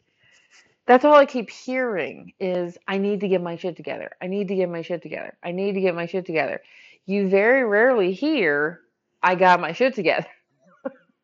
That's 0.86 1.04
all 1.04 1.16
I 1.16 1.26
keep 1.26 1.50
hearing 1.50 2.34
is 2.38 2.78
I 2.86 2.98
need 2.98 3.18
to 3.22 3.28
get 3.28 3.42
my 3.42 3.56
shit 3.56 3.76
together. 3.76 4.12
I 4.22 4.28
need 4.28 4.46
to 4.46 4.54
get 4.54 4.68
my 4.70 4.82
shit 4.82 5.02
together. 5.02 5.36
I 5.42 5.50
need 5.50 5.74
to 5.74 5.80
get 5.80 5.96
my 5.96 6.06
shit 6.06 6.24
together. 6.24 6.62
You 7.06 7.28
very 7.28 7.64
rarely 7.64 8.12
hear 8.12 8.78
I 9.24 9.34
got 9.34 9.60
my 9.60 9.72
shit 9.72 9.96
together. 9.96 10.28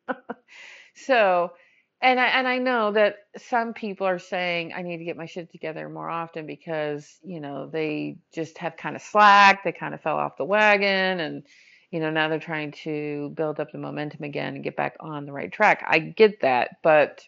so 0.93 1.53
and 2.01 2.19
I 2.19 2.25
and 2.27 2.47
I 2.47 2.57
know 2.57 2.91
that 2.93 3.17
some 3.37 3.73
people 3.73 4.07
are 4.07 4.19
saying 4.19 4.73
I 4.73 4.81
need 4.81 4.97
to 4.97 5.05
get 5.05 5.17
my 5.17 5.27
shit 5.27 5.51
together 5.51 5.87
more 5.89 6.09
often 6.09 6.47
because 6.47 7.19
you 7.23 7.39
know 7.39 7.67
they 7.67 8.17
just 8.33 8.57
have 8.57 8.77
kind 8.77 8.95
of 8.95 9.01
slacked, 9.01 9.63
they 9.63 9.71
kind 9.71 9.93
of 9.93 10.01
fell 10.01 10.17
off 10.17 10.37
the 10.37 10.45
wagon, 10.45 11.19
and 11.19 11.43
you 11.91 11.99
know 11.99 12.09
now 12.09 12.27
they're 12.27 12.39
trying 12.39 12.71
to 12.83 13.31
build 13.35 13.59
up 13.59 13.71
the 13.71 13.77
momentum 13.77 14.23
again 14.23 14.55
and 14.55 14.63
get 14.63 14.75
back 14.75 14.97
on 14.99 15.25
the 15.25 15.31
right 15.31 15.51
track. 15.51 15.85
I 15.87 15.99
get 15.99 16.41
that, 16.41 16.77
but 16.83 17.23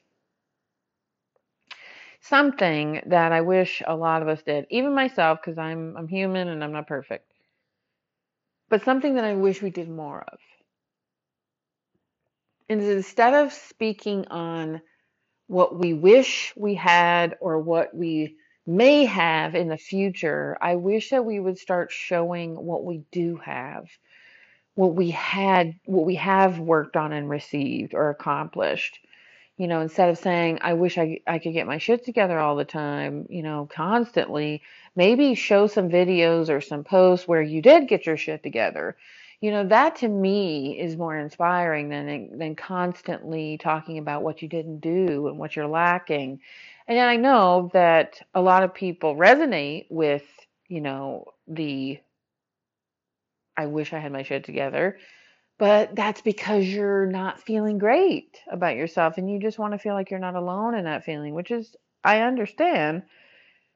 something 2.21 3.01
that 3.07 3.31
I 3.31 3.41
wish 3.41 3.81
a 3.85 3.95
lot 3.95 4.21
of 4.23 4.27
us 4.27 4.41
did, 4.43 4.65
even 4.71 4.95
myself, 4.95 5.39
because 5.43 5.59
I'm 5.59 5.95
I'm 5.97 6.07
human 6.07 6.47
and 6.47 6.63
I'm 6.63 6.71
not 6.73 6.87
perfect, 6.87 7.31
but 8.69 8.83
something 8.83 9.15
that 9.15 9.25
I 9.25 9.35
wish 9.35 9.61
we 9.61 9.69
did 9.69 9.89
more 9.89 10.23
of 10.31 10.39
and 12.69 12.81
instead 12.81 13.33
of 13.33 13.53
speaking 13.53 14.27
on 14.29 14.81
what 15.47 15.77
we 15.77 15.93
wish 15.93 16.53
we 16.55 16.75
had 16.75 17.35
or 17.39 17.59
what 17.59 17.93
we 17.95 18.37
may 18.65 19.05
have 19.05 19.55
in 19.55 19.67
the 19.67 19.77
future, 19.77 20.57
I 20.61 20.75
wish 20.75 21.09
that 21.09 21.25
we 21.25 21.39
would 21.39 21.57
start 21.57 21.91
showing 21.91 22.55
what 22.55 22.85
we 22.85 23.03
do 23.11 23.37
have, 23.37 23.87
what 24.75 24.95
we 24.95 25.11
had, 25.11 25.75
what 25.85 26.05
we 26.05 26.15
have 26.15 26.59
worked 26.59 26.95
on 26.95 27.11
and 27.11 27.29
received 27.29 27.93
or 27.93 28.09
accomplished. 28.09 28.99
You 29.57 29.67
know, 29.67 29.81
instead 29.81 30.09
of 30.09 30.17
saying, 30.17 30.59
I 30.61 30.73
wish 30.73 30.97
I, 30.97 31.19
I 31.27 31.39
could 31.39 31.53
get 31.53 31.67
my 31.67 31.77
shit 31.77 32.05
together 32.05 32.39
all 32.39 32.55
the 32.55 32.65
time, 32.65 33.27
you 33.29 33.43
know, 33.43 33.69
constantly, 33.71 34.63
maybe 34.95 35.35
show 35.35 35.67
some 35.67 35.89
videos 35.89 36.49
or 36.49 36.61
some 36.61 36.83
posts 36.83 37.27
where 37.27 37.41
you 37.41 37.61
did 37.61 37.87
get 37.87 38.05
your 38.07 38.17
shit 38.17 38.41
together 38.41 38.95
you 39.43 39.51
know 39.51 39.67
that 39.67 39.97
to 39.97 40.07
me 40.07 40.79
is 40.79 40.95
more 40.95 41.17
inspiring 41.17 41.89
than 41.89 42.37
than 42.37 42.55
constantly 42.55 43.57
talking 43.57 43.97
about 43.97 44.23
what 44.23 44.41
you 44.41 44.47
didn't 44.47 44.79
do 44.79 45.27
and 45.27 45.37
what 45.37 45.53
you're 45.53 45.67
lacking. 45.67 46.39
And 46.87 46.97
i 46.97 47.17
know 47.17 47.69
that 47.73 48.21
a 48.33 48.41
lot 48.41 48.63
of 48.63 48.73
people 48.73 49.17
resonate 49.17 49.87
with 49.89 50.23
you 50.69 50.79
know 50.79 51.25
the 51.45 51.99
i 53.57 53.65
wish 53.65 53.91
i 53.91 53.99
had 53.99 54.13
my 54.13 54.23
shit 54.23 54.45
together 54.45 54.97
but 55.57 55.93
that's 55.93 56.21
because 56.21 56.65
you're 56.65 57.05
not 57.05 57.41
feeling 57.41 57.77
great 57.77 58.39
about 58.49 58.77
yourself 58.77 59.17
and 59.17 59.29
you 59.29 59.41
just 59.41 59.59
want 59.59 59.73
to 59.73 59.77
feel 59.77 59.93
like 59.93 60.09
you're 60.09 60.21
not 60.21 60.35
alone 60.35 60.73
in 60.73 60.85
that 60.85 61.03
feeling 61.03 61.33
which 61.33 61.51
is 61.51 61.75
i 62.05 62.21
understand. 62.21 63.03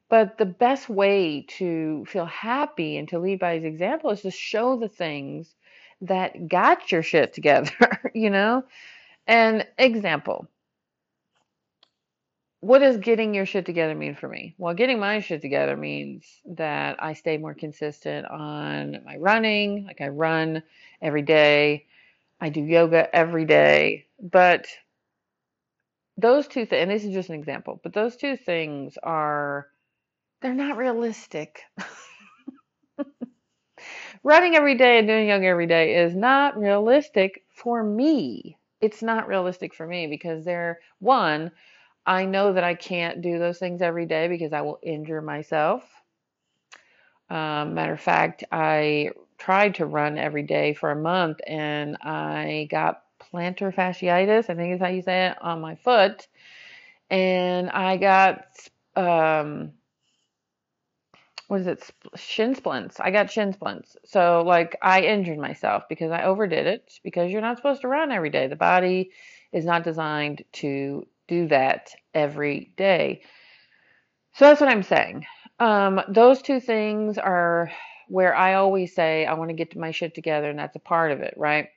But 0.09 0.37
the 0.37 0.45
best 0.45 0.87
way 0.87 1.45
to 1.57 2.05
feel 2.07 2.25
happy 2.25 2.95
and 2.95 3.09
to 3.09 3.19
lead 3.19 3.39
by 3.39 3.55
his 3.55 3.65
example 3.65 4.09
is 4.11 4.21
to 4.21 4.31
show 4.31 4.77
the 4.77 4.87
things 4.87 5.53
that 6.01 6.47
got 6.47 6.91
your 6.91 7.03
shit 7.03 7.33
together, 7.33 8.11
you 8.13 8.29
know? 8.29 8.63
An 9.25 9.65
example. 9.77 10.47
What 12.59 12.79
does 12.79 12.97
getting 12.97 13.35
your 13.35 13.45
shit 13.45 13.65
together 13.65 13.93
mean 13.93 14.15
for 14.15 14.27
me? 14.27 14.55
Well, 14.57 14.73
getting 14.73 14.99
my 14.99 15.19
shit 15.19 15.41
together 15.41 15.77
means 15.77 16.25
that 16.45 17.01
I 17.01 17.13
stay 17.13 17.37
more 17.37 17.53
consistent 17.53 18.25
on 18.25 19.03
my 19.05 19.17
running. 19.17 19.85
Like 19.85 20.01
I 20.01 20.07
run 20.07 20.63
every 21.01 21.21
day. 21.21 21.85
I 22.41 22.49
do 22.49 22.61
yoga 22.61 23.13
every 23.15 23.45
day. 23.45 24.07
But 24.19 24.67
those 26.17 26.47
two 26.47 26.65
things, 26.65 26.81
and 26.81 26.91
this 26.91 27.03
is 27.03 27.13
just 27.13 27.29
an 27.29 27.35
example, 27.35 27.79
but 27.83 27.93
those 27.93 28.15
two 28.15 28.37
things 28.37 28.97
are 29.03 29.67
they're 30.41 30.53
not 30.53 30.77
realistic. 30.77 31.61
Running 34.27 34.57
every 34.57 34.75
day 34.75 34.99
and 34.99 35.07
doing 35.07 35.29
yoga 35.29 35.45
every 35.45 35.67
day 35.67 35.95
is 36.03 36.13
not 36.13 36.57
realistic 36.57 37.45
for 37.47 37.81
me. 37.81 38.57
It's 38.81 39.01
not 39.01 39.29
realistic 39.29 39.73
for 39.73 39.87
me 39.87 40.07
because 40.07 40.43
there 40.43 40.81
one, 40.99 41.49
I 42.05 42.25
know 42.25 42.51
that 42.51 42.63
I 42.65 42.75
can't 42.75 43.21
do 43.21 43.39
those 43.39 43.57
things 43.57 43.81
every 43.81 44.05
day 44.05 44.27
because 44.27 44.51
I 44.51 44.59
will 44.63 44.79
injure 44.83 45.21
myself. 45.21 45.89
Um, 47.29 47.73
matter 47.73 47.93
of 47.93 48.01
fact, 48.01 48.43
I 48.51 49.11
tried 49.37 49.75
to 49.75 49.85
run 49.85 50.17
every 50.17 50.43
day 50.43 50.73
for 50.73 50.91
a 50.91 51.01
month 51.01 51.39
and 51.47 51.95
I 52.01 52.67
got 52.69 53.03
plantar 53.31 53.73
fasciitis, 53.73 54.49
I 54.49 54.55
think 54.55 54.75
is 54.75 54.81
how 54.81 54.89
you 54.89 55.03
say 55.03 55.27
it, 55.27 55.37
on 55.41 55.61
my 55.61 55.75
foot. 55.75 56.27
And 57.09 57.69
I 57.69 57.95
got, 57.95 58.43
um, 58.97 59.71
what 61.47 61.61
is 61.61 61.67
it, 61.67 61.89
shin 62.15 62.55
splints. 62.55 62.99
I 62.99 63.11
got 63.11 63.31
shin 63.31 63.53
splints. 63.53 63.95
So, 64.05 64.43
like, 64.45 64.77
I 64.81 65.01
injured 65.01 65.37
myself 65.37 65.83
because 65.87 66.11
I 66.11 66.23
overdid 66.23 66.67
it 66.67 66.99
because 67.03 67.31
you're 67.31 67.41
not 67.41 67.57
supposed 67.57 67.81
to 67.81 67.87
run 67.87 68.11
every 68.11 68.29
day. 68.29 68.47
The 68.47 68.55
body 68.55 69.11
is 69.53 69.65
not 69.65 69.83
designed 69.83 70.43
to 70.53 71.07
do 71.27 71.47
that 71.47 71.91
every 72.13 72.73
day. 72.75 73.21
So, 74.33 74.45
that's 74.45 74.59
what 74.59 74.69
I'm 74.69 74.83
saying. 74.83 75.25
Um, 75.59 76.01
those 76.09 76.41
two 76.41 76.59
things 76.59 77.17
are 77.17 77.71
where 78.09 78.35
I 78.35 78.55
always 78.55 78.93
say 78.93 79.25
I 79.25 79.33
want 79.33 79.49
to 79.49 79.55
get 79.55 79.75
my 79.75 79.91
shit 79.91 80.15
together, 80.15 80.49
and 80.49 80.59
that's 80.59 80.75
a 80.75 80.79
part 80.79 81.11
of 81.11 81.21
it, 81.21 81.33
right? 81.37 81.69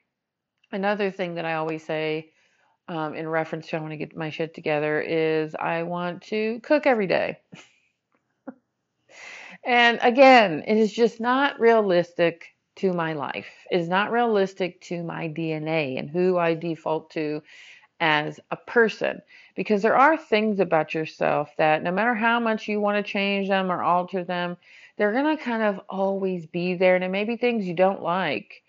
Another 0.73 1.11
thing 1.11 1.37
that 1.37 1.45
I 1.45 1.55
always 1.55 1.85
say 1.85 2.33
um, 2.89 3.15
in 3.15 3.29
reference 3.29 3.69
to 3.69 3.77
I 3.77 3.81
want 3.81 3.93
to 3.93 3.97
get 3.97 4.17
my 4.17 4.31
shit 4.31 4.53
together 4.55 5.01
is 5.01 5.55
I 5.55 5.85
want 5.85 6.23
to 6.25 6.61
cook 6.61 6.87
every 6.87 7.07
day. 7.07 7.39
and 9.65 9.99
again, 10.03 10.65
it 10.67 10.77
is 10.77 10.93
just 10.93 11.21
not 11.21 11.61
realistic 11.61 12.47
to 12.77 12.93
my 12.93 13.13
life. 13.13 13.49
It 13.71 13.81
is 13.81 13.89
not 13.89 14.11
realistic 14.13 14.81
to 14.83 15.03
my 15.03 15.29
DNA 15.29 15.99
and 15.99 16.09
who 16.11 16.39
I 16.39 16.55
default 16.55 17.11
to 17.11 17.43
as 18.01 18.41
a 18.51 18.57
person 18.57 19.21
because 19.55 19.83
there 19.83 19.97
are 19.97 20.17
things 20.17 20.61
about 20.61 20.95
yourself 20.95 21.51
that 21.59 21.83
no 21.83 21.93
matter 21.93 22.15
how 22.15 22.41
much 22.41 22.69
you 22.69 22.81
want 22.81 23.05
to 23.05 23.13
change 23.13 23.49
them 23.49 23.71
or 23.71 23.83
alter 23.83 24.25
them, 24.25 24.57
they're 24.97 25.13
going 25.13 25.37
to 25.37 25.43
kind 25.43 25.63
of 25.63 25.81
always 25.89 26.47
be 26.47 26.75
there. 26.75 26.95
And 26.95 27.05
it 27.05 27.11
may 27.11 27.25
be 27.25 27.37
things 27.37 27.67
you 27.67 27.75
don't 27.75 28.03
like. 28.03 28.63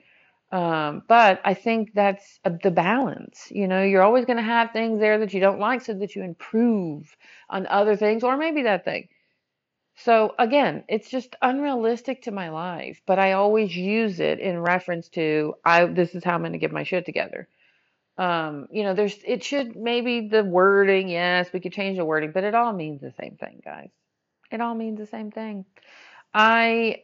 Um, 0.52 1.04
but 1.08 1.40
I 1.46 1.54
think 1.54 1.94
that's 1.94 2.40
the 2.44 2.72
balance. 2.72 3.48
You 3.52 3.68
know, 3.68 3.84
you're 3.84 4.04
always 4.04 4.26
going 4.26 4.38
to 4.38 4.44
have 4.44 4.72
things 4.72 5.00
there 5.00 5.18
that 5.20 5.34
you 5.34 5.40
don't 5.40 5.60
like 5.60 5.82
so 5.82 5.94
that 5.94 6.16
you 6.16 6.24
improve 6.24 7.16
on 7.50 7.68
other 7.68 7.96
things 7.96 8.24
or 8.24 8.36
maybe 8.36 8.64
that 8.64 8.84
thing. 8.84 9.08
So 10.04 10.34
again, 10.40 10.84
it's 10.88 11.10
just 11.10 11.36
unrealistic 11.42 12.24
to 12.24 12.32
my 12.32 12.50
life, 12.50 13.02
but 13.06 13.20
I 13.20 13.34
always 13.34 13.76
use 13.76 14.20
it 14.20 14.40
in 14.40 14.60
reference 14.60 15.10
to 15.10 15.56
I 15.64 15.86
this 15.86 16.16
is 16.16 16.24
how 16.24 16.34
I'm 16.34 16.42
going 16.42 16.54
to 16.54 16.58
get 16.58 16.72
my 16.72 16.84
shit 16.84 17.06
together. 17.06 17.48
Um, 18.18 18.68
you 18.72 18.84
know, 18.84 18.94
there's 18.94 19.16
it 19.26 19.44
should 19.44 19.76
maybe 19.76 20.28
the 20.28 20.44
wording, 20.44 21.08
yes, 21.08 21.54
we 21.54 21.60
could 21.60 21.74
change 21.74 21.98
the 21.98 22.06
wording, 22.06 22.32
but 22.32 22.44
it 22.44 22.56
all 22.56 22.74
means 22.74 23.02
the 23.02 23.14
same 23.20 23.38
thing, 23.38 23.62
guys. 23.64 23.90
It 24.52 24.60
all 24.60 24.74
means 24.74 24.98
the 24.98 25.06
same 25.06 25.32
thing. 25.32 25.66
I 26.34 27.04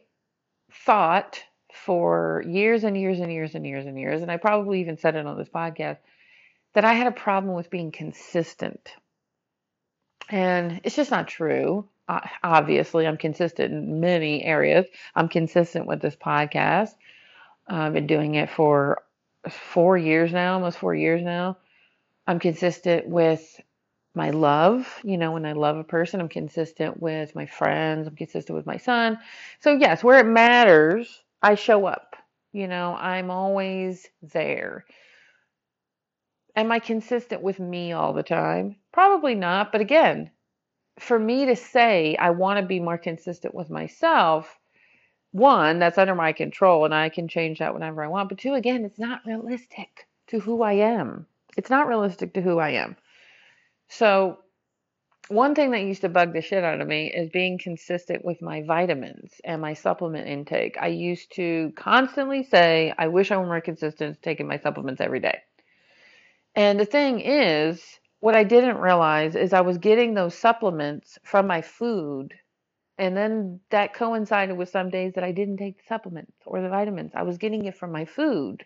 thought 0.72 1.42
for 1.72 2.42
years 2.46 2.84
and 2.84 2.98
years 2.98 3.20
and 3.20 3.32
years 3.32 3.54
and 3.54 3.64
years 3.64 3.86
and 3.86 3.98
years, 3.98 4.22
and 4.22 4.30
I 4.30 4.38
probably 4.38 4.80
even 4.80 4.98
said 4.98 5.14
it 5.14 5.26
on 5.26 5.38
this 5.38 5.48
podcast, 5.48 5.98
that 6.74 6.84
I 6.84 6.94
had 6.94 7.06
a 7.06 7.12
problem 7.12 7.54
with 7.54 7.70
being 7.70 7.92
consistent. 7.92 8.92
And 10.28 10.80
it's 10.84 10.96
just 10.96 11.10
not 11.10 11.28
true. 11.28 11.88
Obviously, 12.42 13.06
I'm 13.06 13.18
consistent 13.18 13.72
in 13.72 14.00
many 14.00 14.42
areas. 14.44 14.86
I'm 15.14 15.28
consistent 15.28 15.86
with 15.86 16.00
this 16.00 16.16
podcast. 16.16 16.94
I've 17.66 17.92
been 17.92 18.06
doing 18.06 18.34
it 18.34 18.50
for 18.50 19.02
four 19.48 19.98
years 19.98 20.32
now, 20.32 20.54
almost 20.54 20.78
four 20.78 20.94
years 20.94 21.22
now. 21.22 21.58
I'm 22.26 22.38
consistent 22.38 23.06
with 23.06 23.60
my 24.14 24.30
love. 24.30 25.00
You 25.04 25.18
know, 25.18 25.32
when 25.32 25.46
I 25.46 25.52
love 25.52 25.76
a 25.76 25.84
person, 25.84 26.20
I'm 26.20 26.28
consistent 26.28 27.00
with 27.00 27.34
my 27.34 27.46
friends, 27.46 28.06
I'm 28.06 28.16
consistent 28.16 28.56
with 28.56 28.66
my 28.66 28.78
son. 28.78 29.18
So, 29.60 29.74
yes, 29.74 30.02
where 30.02 30.18
it 30.18 30.26
matters, 30.26 31.22
I 31.42 31.54
show 31.54 31.86
up. 31.86 32.16
You 32.52 32.68
know, 32.68 32.94
I'm 32.94 33.30
always 33.30 34.06
there. 34.22 34.86
Am 36.56 36.72
I 36.72 36.78
consistent 36.78 37.42
with 37.42 37.60
me 37.60 37.92
all 37.92 38.12
the 38.14 38.22
time? 38.22 38.76
Probably 38.92 39.34
not. 39.34 39.70
But 39.70 39.82
again, 39.82 40.30
for 40.98 41.18
me 41.18 41.46
to 41.46 41.56
say 41.56 42.16
I 42.16 42.30
want 42.30 42.60
to 42.60 42.66
be 42.66 42.80
more 42.80 42.98
consistent 42.98 43.54
with 43.54 43.70
myself, 43.70 44.58
one, 45.32 45.78
that's 45.78 45.98
under 45.98 46.14
my 46.14 46.32
control 46.32 46.84
and 46.84 46.94
I 46.94 47.08
can 47.08 47.28
change 47.28 47.58
that 47.58 47.74
whenever 47.74 48.02
I 48.02 48.08
want. 48.08 48.28
But 48.28 48.38
two, 48.38 48.54
again, 48.54 48.84
it's 48.84 48.98
not 48.98 49.26
realistic 49.26 50.06
to 50.28 50.38
who 50.38 50.62
I 50.62 50.74
am. 50.74 51.26
It's 51.56 51.70
not 51.70 51.88
realistic 51.88 52.34
to 52.34 52.40
who 52.40 52.58
I 52.58 52.70
am. 52.70 52.96
So, 53.88 54.38
one 55.28 55.54
thing 55.54 55.72
that 55.72 55.82
used 55.82 56.00
to 56.00 56.08
bug 56.08 56.32
the 56.32 56.40
shit 56.40 56.64
out 56.64 56.80
of 56.80 56.88
me 56.88 57.12
is 57.12 57.28
being 57.28 57.58
consistent 57.58 58.24
with 58.24 58.40
my 58.40 58.62
vitamins 58.62 59.42
and 59.44 59.60
my 59.60 59.74
supplement 59.74 60.26
intake. 60.26 60.78
I 60.80 60.86
used 60.86 61.34
to 61.34 61.70
constantly 61.76 62.44
say, 62.44 62.94
I 62.96 63.08
wish 63.08 63.30
I 63.30 63.36
were 63.36 63.44
more 63.44 63.60
consistent 63.60 64.22
taking 64.22 64.48
my 64.48 64.56
supplements 64.56 65.02
every 65.02 65.20
day. 65.20 65.40
And 66.54 66.80
the 66.80 66.86
thing 66.86 67.20
is, 67.20 67.97
what 68.20 68.36
I 68.36 68.44
didn't 68.44 68.78
realize 68.78 69.36
is 69.36 69.52
I 69.52 69.60
was 69.62 69.78
getting 69.78 70.14
those 70.14 70.36
supplements 70.36 71.18
from 71.24 71.46
my 71.46 71.62
food. 71.62 72.34
And 72.98 73.16
then 73.16 73.60
that 73.70 73.94
coincided 73.94 74.56
with 74.56 74.70
some 74.70 74.90
days 74.90 75.14
that 75.14 75.24
I 75.24 75.32
didn't 75.32 75.58
take 75.58 75.78
the 75.78 75.84
supplements 75.88 76.32
or 76.46 76.62
the 76.62 76.68
vitamins. 76.70 77.12
I 77.14 77.24
was 77.24 77.38
getting 77.38 77.66
it 77.66 77.76
from 77.76 77.92
my 77.92 78.04
food. 78.06 78.64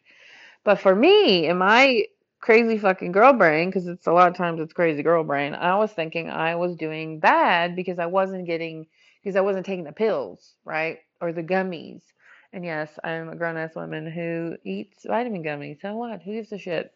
But 0.65 0.81
for 0.81 0.95
me, 0.95 1.47
in 1.49 1.59
my 1.59 2.05
crazy 2.41 2.79
fucking 2.79 3.13
girl 3.13 3.33
brain 3.35 3.69
because 3.69 3.87
it's 3.87 4.07
a 4.07 4.13
lot 4.13 4.29
of 4.29 4.37
times 4.37 4.61
it's 4.61 4.73
crazy 4.73 5.03
girl 5.03 5.25
brain. 5.25 5.55
I 5.55 5.77
was 5.77 5.93
thinking 5.93 6.31
I 6.31 6.57
was 6.57 6.77
doing 6.77 7.21
bad 7.21 7.77
because 7.77 7.99
I 7.99 8.07
wasn't 8.07 8.47
getting 8.47 8.87
because 9.23 9.37
I 9.37 9.43
wasn't 9.43 9.67
taking 9.67 9.85
the 9.85 9.93
pills, 9.93 10.55
right? 10.65 10.99
Or 11.21 11.33
the 11.33 11.43
gummies. 11.43 12.03
And 12.53 12.65
yes, 12.65 12.91
I'm 13.05 13.29
a 13.31 13.37
grown 13.37 13.57
ass 13.57 13.75
woman 13.77 14.11
who 14.11 14.57
eats 14.65 15.05
vitamin 15.07 15.43
gummies. 15.45 15.81
So 15.83 15.97
what? 15.97 16.23
Who 16.23 16.33
gives 16.35 16.53
a 16.53 16.59
shit? 16.59 16.93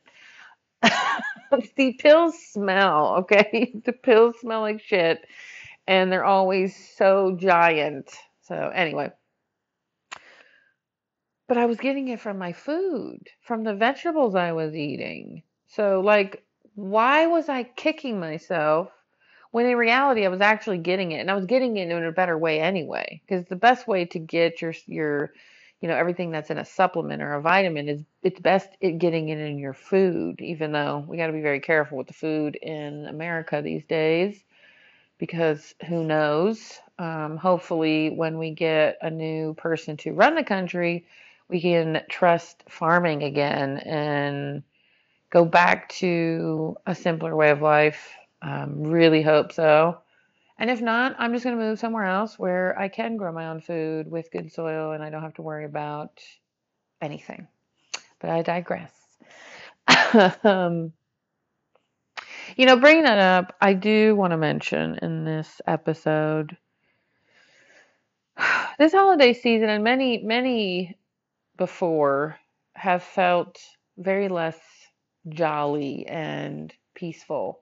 the 1.76 1.92
pills 1.94 2.38
smell, 2.38 3.16
okay? 3.20 3.72
The 3.84 3.92
pills 3.92 4.36
smell 4.40 4.62
like 4.62 4.80
shit 4.80 5.24
and 5.86 6.10
they're 6.10 6.24
always 6.24 6.74
so 6.96 7.36
giant. 7.38 8.10
So 8.42 8.70
anyway, 8.74 9.10
but 11.48 11.58
I 11.58 11.66
was 11.66 11.78
getting 11.78 12.08
it 12.08 12.20
from 12.20 12.38
my 12.38 12.52
food, 12.52 13.28
from 13.42 13.64
the 13.64 13.74
vegetables 13.74 14.34
I 14.34 14.52
was 14.52 14.74
eating. 14.74 15.42
So, 15.68 16.00
like, 16.00 16.44
why 16.74 17.26
was 17.26 17.48
I 17.48 17.62
kicking 17.62 18.20
myself 18.20 18.90
when 19.52 19.66
in 19.66 19.76
reality 19.76 20.24
I 20.26 20.28
was 20.28 20.40
actually 20.40 20.78
getting 20.78 21.12
it 21.12 21.20
and 21.20 21.30
I 21.30 21.34
was 21.34 21.46
getting 21.46 21.76
it 21.76 21.88
in 21.88 22.04
a 22.04 22.12
better 22.12 22.36
way 22.36 22.60
anyway? 22.60 23.22
Because 23.26 23.46
the 23.46 23.56
best 23.56 23.86
way 23.86 24.04
to 24.06 24.18
get 24.18 24.60
your, 24.60 24.74
your, 24.86 25.32
you 25.80 25.88
know, 25.88 25.96
everything 25.96 26.30
that's 26.30 26.50
in 26.50 26.58
a 26.58 26.64
supplement 26.64 27.22
or 27.22 27.34
a 27.34 27.42
vitamin 27.42 27.88
is 27.88 28.02
it's 28.22 28.40
best 28.40 28.68
getting 28.80 29.28
it 29.28 29.38
in 29.38 29.58
your 29.58 29.74
food, 29.74 30.40
even 30.40 30.72
though 30.72 31.04
we 31.06 31.16
got 31.16 31.26
to 31.28 31.32
be 31.32 31.42
very 31.42 31.60
careful 31.60 31.98
with 31.98 32.06
the 32.06 32.14
food 32.14 32.56
in 32.56 33.06
America 33.06 33.60
these 33.62 33.84
days 33.84 34.42
because 35.18 35.74
who 35.88 36.04
knows? 36.04 36.78
Um, 36.98 37.36
hopefully, 37.36 38.10
when 38.10 38.38
we 38.38 38.50
get 38.52 38.98
a 39.02 39.10
new 39.10 39.54
person 39.54 39.96
to 39.98 40.12
run 40.12 40.34
the 40.34 40.44
country, 40.44 41.06
we 41.48 41.60
can 41.60 42.02
trust 42.10 42.64
farming 42.68 43.22
again 43.22 43.78
and 43.78 44.62
go 45.30 45.44
back 45.44 45.88
to 45.90 46.76
a 46.86 46.94
simpler 46.94 47.36
way 47.36 47.50
of 47.50 47.62
life. 47.62 48.12
Um, 48.42 48.82
really 48.82 49.22
hope 49.22 49.52
so. 49.52 49.98
And 50.58 50.70
if 50.70 50.80
not, 50.80 51.16
I'm 51.18 51.32
just 51.32 51.44
going 51.44 51.56
to 51.56 51.62
move 51.62 51.78
somewhere 51.78 52.04
else 52.04 52.38
where 52.38 52.78
I 52.78 52.88
can 52.88 53.16
grow 53.16 53.32
my 53.32 53.48
own 53.48 53.60
food 53.60 54.10
with 54.10 54.30
good 54.30 54.50
soil 54.50 54.92
and 54.92 55.02
I 55.02 55.10
don't 55.10 55.22
have 55.22 55.34
to 55.34 55.42
worry 55.42 55.66
about 55.66 56.20
anything. 57.02 57.46
But 58.20 58.30
I 58.30 58.42
digress. 58.42 58.92
um, 60.44 60.92
you 62.56 62.64
know, 62.64 62.76
bringing 62.76 63.04
that 63.04 63.18
up, 63.18 63.54
I 63.60 63.74
do 63.74 64.16
want 64.16 64.30
to 64.30 64.38
mention 64.38 64.98
in 65.02 65.24
this 65.24 65.60
episode 65.66 66.56
this 68.78 68.92
holiday 68.92 69.34
season 69.34 69.68
and 69.68 69.84
many, 69.84 70.22
many 70.22 70.96
before 71.56 72.38
have 72.74 73.02
felt 73.02 73.60
very 73.98 74.28
less 74.28 74.58
jolly 75.28 76.06
and 76.06 76.72
peaceful 76.94 77.60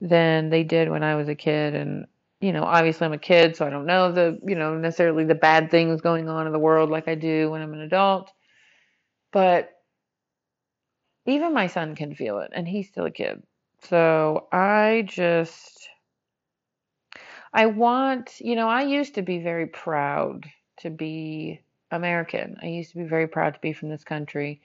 than 0.00 0.50
they 0.50 0.62
did 0.62 0.90
when 0.90 1.02
I 1.02 1.16
was 1.16 1.28
a 1.28 1.34
kid. 1.34 1.74
And, 1.74 2.06
you 2.44 2.52
know, 2.52 2.64
obviously 2.64 3.06
I'm 3.06 3.14
a 3.14 3.18
kid, 3.18 3.56
so 3.56 3.66
I 3.66 3.70
don't 3.70 3.86
know 3.86 4.12
the, 4.12 4.38
you 4.46 4.54
know, 4.54 4.76
necessarily 4.76 5.24
the 5.24 5.34
bad 5.34 5.70
things 5.70 6.02
going 6.02 6.28
on 6.28 6.46
in 6.46 6.52
the 6.52 6.58
world 6.58 6.90
like 6.90 7.08
I 7.08 7.14
do 7.14 7.50
when 7.50 7.62
I'm 7.62 7.72
an 7.72 7.80
adult. 7.80 8.30
But 9.32 9.70
even 11.24 11.54
my 11.54 11.68
son 11.68 11.94
can 11.94 12.14
feel 12.14 12.40
it, 12.40 12.50
and 12.54 12.68
he's 12.68 12.88
still 12.88 13.06
a 13.06 13.10
kid. 13.10 13.42
So 13.84 14.46
I 14.52 15.06
just, 15.08 15.88
I 17.54 17.64
want, 17.64 18.38
you 18.40 18.56
know, 18.56 18.68
I 18.68 18.82
used 18.82 19.14
to 19.14 19.22
be 19.22 19.38
very 19.38 19.66
proud 19.66 20.44
to 20.80 20.90
be 20.90 21.62
American. 21.90 22.58
I 22.62 22.66
used 22.66 22.90
to 22.90 22.98
be 22.98 23.04
very 23.04 23.26
proud 23.26 23.54
to 23.54 23.60
be 23.60 23.72
from 23.72 23.88
this 23.88 24.04
country. 24.04 24.60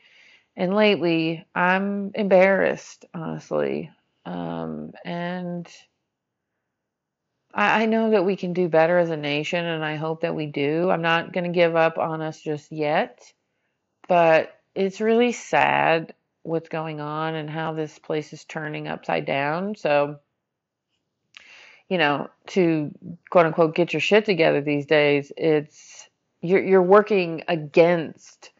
And 0.57 0.75
lately, 0.75 1.45
I'm 1.55 2.11
embarrassed, 2.13 3.05
honestly. 3.13 3.89
Um, 4.25 4.91
and 5.05 5.65
I, 7.53 7.83
I 7.83 7.85
know 7.85 8.11
that 8.11 8.25
we 8.25 8.35
can 8.35 8.53
do 8.53 8.69
better 8.69 8.97
as 8.97 9.09
a 9.09 9.17
nation, 9.17 9.65
and 9.65 9.83
I 9.83 9.95
hope 9.95 10.21
that 10.21 10.35
we 10.35 10.45
do. 10.45 10.89
I'm 10.89 11.01
not 11.01 11.33
going 11.33 11.45
to 11.45 11.55
give 11.55 11.75
up 11.75 11.97
on 11.97 12.21
us 12.21 12.39
just 12.41 12.71
yet, 12.71 13.21
but 14.07 14.55
it's 14.75 15.01
really 15.01 15.31
sad 15.31 16.13
what's 16.43 16.69
going 16.69 16.99
on 16.99 17.35
and 17.35 17.49
how 17.49 17.73
this 17.73 17.99
place 17.99 18.33
is 18.33 18.45
turning 18.45 18.87
upside 18.87 19.25
down. 19.25 19.75
So, 19.75 20.19
you 21.89 21.97
know, 21.97 22.29
to 22.47 22.91
quote 23.29 23.45
unquote 23.45 23.75
get 23.75 23.93
your 23.93 23.99
shit 23.99 24.25
together 24.25 24.61
these 24.61 24.85
days, 24.85 25.31
it's 25.35 26.07
you're 26.41 26.63
you're 26.63 26.83
working 26.83 27.43
against 27.47 28.51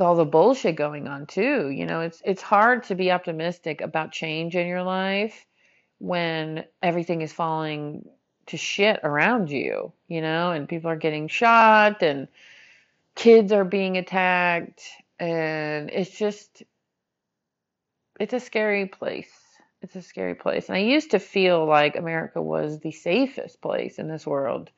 all 0.00 0.14
the 0.14 0.24
bullshit 0.24 0.76
going 0.76 1.08
on 1.08 1.26
too. 1.26 1.68
You 1.68 1.86
know, 1.86 2.00
it's 2.00 2.22
it's 2.24 2.42
hard 2.42 2.84
to 2.84 2.94
be 2.94 3.10
optimistic 3.10 3.80
about 3.80 4.12
change 4.12 4.54
in 4.54 4.66
your 4.66 4.82
life 4.82 5.46
when 6.02 6.64
everything 6.82 7.20
is 7.20 7.32
falling 7.32 8.04
to 8.46 8.56
shit 8.56 8.98
around 9.04 9.50
you, 9.52 9.92
you 10.08 10.20
know, 10.20 10.50
and 10.50 10.68
people 10.68 10.90
are 10.90 10.96
getting 10.96 11.28
shot 11.28 12.02
and 12.02 12.26
kids 13.14 13.52
are 13.52 13.64
being 13.64 13.96
attacked 13.96 14.82
and 15.20 15.90
it's 15.90 16.10
just 16.10 16.64
it's 18.18 18.32
a 18.32 18.40
scary 18.40 18.86
place. 18.86 19.30
It's 19.80 19.94
a 19.94 20.02
scary 20.02 20.34
place. 20.34 20.68
And 20.68 20.76
I 20.76 20.80
used 20.80 21.12
to 21.12 21.20
feel 21.20 21.64
like 21.66 21.94
America 21.94 22.42
was 22.42 22.80
the 22.80 22.90
safest 22.90 23.60
place 23.60 24.00
in 24.00 24.08
this 24.08 24.26
world, 24.26 24.70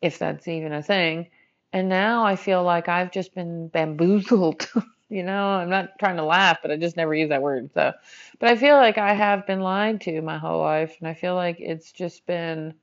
if 0.00 0.18
that's 0.18 0.48
even 0.48 0.72
a 0.72 0.82
thing. 0.82 1.28
And 1.70 1.90
now 1.90 2.24
I 2.24 2.36
feel 2.36 2.62
like 2.62 2.88
I've 2.88 3.12
just 3.12 3.34
been 3.34 3.68
bamboozled. 3.68 4.66
you 5.08 5.22
know, 5.22 5.48
I'm 5.50 5.70
not 5.70 5.98
trying 5.98 6.16
to 6.16 6.24
laugh, 6.24 6.58
but 6.62 6.70
I 6.70 6.76
just 6.76 6.96
never 6.96 7.14
use 7.14 7.28
that 7.28 7.42
word. 7.42 7.70
So, 7.74 7.92
but 8.38 8.48
I 8.48 8.56
feel 8.56 8.76
like 8.76 8.98
I 8.98 9.14
have 9.14 9.46
been 9.46 9.60
lied 9.60 10.00
to 10.02 10.20
my 10.20 10.38
whole 10.38 10.60
life. 10.60 10.96
And 10.98 11.08
I 11.08 11.14
feel 11.14 11.34
like 11.34 11.60
it's 11.60 11.92
just 11.92 12.26
been, 12.26 12.74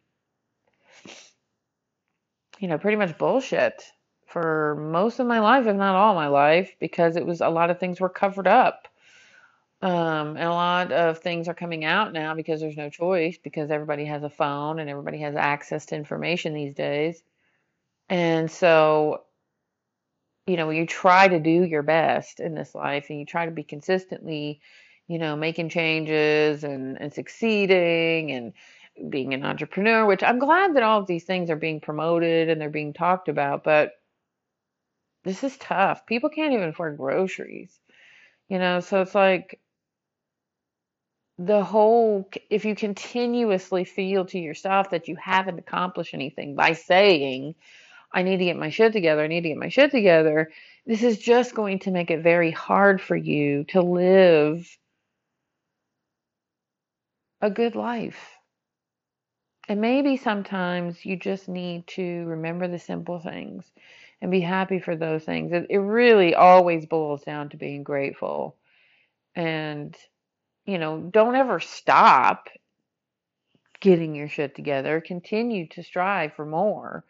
you 2.59 2.67
know, 2.67 2.77
pretty 2.77 2.97
much 2.97 3.17
bullshit 3.17 3.83
for 4.27 4.75
most 4.79 5.19
of 5.19 5.27
my 5.27 5.39
life, 5.39 5.67
if 5.67 5.75
not 5.75 5.95
all 5.95 6.15
my 6.15 6.27
life, 6.27 6.75
because 6.79 7.15
it 7.17 7.25
was 7.25 7.41
a 7.41 7.49
lot 7.49 7.69
of 7.69 7.79
things 7.79 7.99
were 7.99 8.09
covered 8.09 8.47
up. 8.47 8.87
Um, 9.81 10.37
and 10.37 10.47
a 10.47 10.49
lot 10.49 10.93
of 10.93 11.19
things 11.19 11.49
are 11.49 11.53
coming 11.53 11.83
out 11.83 12.13
now 12.13 12.33
because 12.35 12.61
there's 12.61 12.77
no 12.77 12.89
choice, 12.89 13.37
because 13.37 13.69
everybody 13.69 14.05
has 14.05 14.23
a 14.23 14.29
phone 14.29 14.79
and 14.79 14.89
everybody 14.89 15.19
has 15.19 15.35
access 15.35 15.87
to 15.87 15.95
information 15.97 16.53
these 16.53 16.73
days. 16.73 17.21
And 18.07 18.49
so, 18.49 19.23
you 20.45 20.57
know, 20.57 20.69
you 20.69 20.85
try 20.85 21.27
to 21.27 21.39
do 21.39 21.63
your 21.63 21.83
best 21.83 22.39
in 22.39 22.53
this 22.53 22.75
life 22.75 23.07
and 23.09 23.19
you 23.19 23.25
try 23.25 23.45
to 23.45 23.51
be 23.51 23.63
consistently, 23.63 24.59
you 25.07 25.17
know, 25.17 25.35
making 25.35 25.69
changes 25.69 26.63
and, 26.63 26.99
and 26.99 27.13
succeeding 27.13 28.31
and 28.31 28.53
being 29.09 29.33
an 29.33 29.45
entrepreneur, 29.45 30.05
which 30.05 30.23
I'm 30.23 30.39
glad 30.39 30.75
that 30.75 30.83
all 30.83 30.99
of 30.99 31.07
these 31.07 31.23
things 31.23 31.49
are 31.49 31.55
being 31.55 31.79
promoted 31.79 32.49
and 32.49 32.59
they're 32.59 32.69
being 32.69 32.93
talked 32.93 33.29
about, 33.29 33.63
but 33.63 33.93
this 35.23 35.43
is 35.43 35.57
tough. 35.57 36.05
People 36.05 36.29
can't 36.29 36.53
even 36.53 36.69
afford 36.69 36.97
groceries, 36.97 37.79
you 38.49 38.59
know, 38.59 38.81
so 38.81 39.01
it's 39.01 39.15
like 39.15 39.59
the 41.39 41.63
whole, 41.63 42.29
if 42.49 42.65
you 42.65 42.75
continuously 42.75 43.85
feel 43.85 44.25
to 44.25 44.37
yourself 44.37 44.91
that 44.91 45.07
you 45.07 45.15
haven't 45.15 45.59
accomplished 45.59 46.13
anything 46.13 46.55
by 46.55 46.73
saying, 46.73 47.55
I 48.13 48.23
need 48.23 48.37
to 48.37 48.45
get 48.45 48.57
my 48.57 48.69
shit 48.69 48.93
together, 48.93 49.23
I 49.23 49.27
need 49.27 49.41
to 49.41 49.49
get 49.49 49.57
my 49.57 49.69
shit 49.69 49.91
together, 49.91 50.51
this 50.85 51.03
is 51.03 51.17
just 51.17 51.55
going 51.55 51.79
to 51.79 51.91
make 51.91 52.11
it 52.11 52.21
very 52.21 52.51
hard 52.51 53.01
for 53.01 53.15
you 53.15 53.63
to 53.69 53.81
live 53.81 54.77
a 57.41 57.49
good 57.49 57.75
life. 57.75 58.37
And 59.69 59.79
maybe 59.79 60.17
sometimes 60.17 61.05
you 61.05 61.15
just 61.15 61.47
need 61.47 61.87
to 61.87 62.25
remember 62.25 62.67
the 62.67 62.79
simple 62.79 63.19
things 63.19 63.65
and 64.21 64.29
be 64.29 64.41
happy 64.41 64.79
for 64.79 64.95
those 64.95 65.23
things. 65.23 65.53
It, 65.53 65.67
it 65.69 65.77
really 65.77 66.35
always 66.35 66.85
boils 66.85 67.23
down 67.23 67.49
to 67.49 67.57
being 67.57 67.83
grateful. 67.83 68.57
And, 69.35 69.95
you 70.65 70.77
know, 70.77 70.99
don't 70.99 71.35
ever 71.35 71.61
stop 71.61 72.49
getting 73.79 74.15
your 74.15 74.27
shit 74.27 74.53
together. 74.55 74.99
Continue 74.99 75.67
to 75.69 75.83
strive 75.83 76.33
for 76.33 76.45
more 76.45 77.05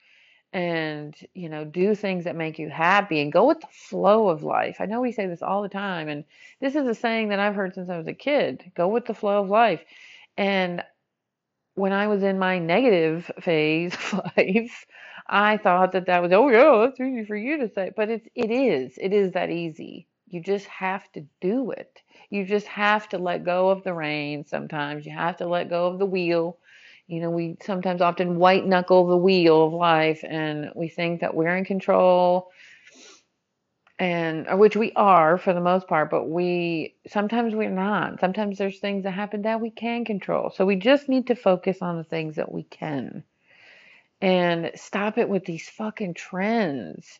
and, 0.54 1.16
you 1.36 1.50
know, 1.50 1.66
do 1.66 1.96
things 1.96 2.26
that 2.26 2.38
make 2.38 2.60
you 2.60 2.70
happy 2.70 3.22
and 3.22 3.34
go 3.34 3.48
with 3.48 3.62
the 3.62 3.68
flow 3.72 4.30
of 4.30 4.44
life. 4.44 4.78
I 4.82 4.88
know 4.88 5.02
we 5.02 5.14
say 5.14 5.28
this 5.28 5.44
all 5.44 5.64
the 5.64 5.70
time, 5.70 6.10
and 6.10 6.26
this 6.62 6.76
is 6.76 6.88
a 6.88 6.96
saying 6.96 7.30
that 7.30 7.40
I've 7.40 7.56
heard 7.56 7.76
since 7.76 7.90
I 7.90 7.98
was 8.00 8.08
a 8.08 8.14
kid 8.14 8.72
go 8.76 8.90
with 8.90 9.06
the 9.08 9.16
flow 9.16 9.44
of 9.44 9.50
life. 9.50 9.82
And 10.38 10.84
when 11.76 11.94
I 11.94 12.08
was 12.08 12.24
in 12.24 12.40
my 12.40 12.60
negative 12.60 13.32
phase 13.42 13.94
of 14.14 14.22
life, 14.38 14.86
I 15.28 15.58
thought 15.58 15.94
that 15.94 16.08
that 16.08 16.22
was, 16.22 16.32
oh, 16.34 16.50
yeah, 16.50 16.86
that's 16.86 17.00
easy 17.00 17.26
for 17.26 17.36
you 17.36 17.58
to 17.60 17.70
say. 17.74 17.92
But 17.96 18.10
it's, 18.10 18.28
it 18.36 18.52
is. 18.52 18.94
It 18.98 19.14
is 19.14 19.34
that 19.34 19.50
easy. 19.50 20.08
You 20.28 20.42
just 20.42 20.66
have 20.68 21.12
to 21.14 21.26
do 21.42 21.72
it. 21.72 22.02
You 22.30 22.46
just 22.46 22.68
have 22.68 23.10
to 23.10 23.18
let 23.18 23.44
go 23.46 23.70
of 23.70 23.84
the 23.84 23.94
reins 23.94 24.50
sometimes. 24.50 25.06
You 25.06 25.14
have 25.14 25.38
to 25.38 25.48
let 25.48 25.70
go 25.70 25.88
of 25.88 26.00
the 26.00 26.06
wheel. 26.06 26.58
You 27.14 27.22
know, 27.22 27.30
we 27.30 27.58
sometimes 27.62 28.02
often 28.02 28.38
white 28.38 28.66
knuckle 28.66 29.06
the 29.06 29.18
wheel 29.18 29.68
of 29.68 29.74
life 29.74 30.24
and 30.28 30.72
we 30.74 30.88
think 30.88 31.22
that 31.22 31.36
we're 31.36 31.56
in 31.56 31.64
control 31.64 32.50
and 34.00 34.48
which 34.58 34.76
we 34.76 34.92
are 34.94 35.38
for 35.38 35.54
the 35.54 35.62
most 35.62 35.88
part, 35.88 36.10
but 36.10 36.28
we 36.28 36.96
sometimes 37.08 37.54
we're 37.54 37.70
not. 37.70 38.20
Sometimes 38.20 38.58
there's 38.58 38.80
things 38.80 39.04
that 39.04 39.12
happen 39.12 39.44
that 39.44 39.62
we 39.62 39.70
can 39.70 40.06
control. 40.06 40.50
So 40.50 40.66
we 40.66 40.76
just 40.76 41.08
need 41.08 41.28
to 41.28 41.36
focus 41.36 41.84
on 41.84 41.98
the 41.98 42.04
things 42.04 42.38
that 42.38 42.52
we 42.52 42.64
can 42.64 43.24
and 44.20 44.72
stop 44.74 45.20
it 45.20 45.30
with 45.30 45.46
these 45.46 45.70
fucking 45.70 46.16
trends. 46.16 47.20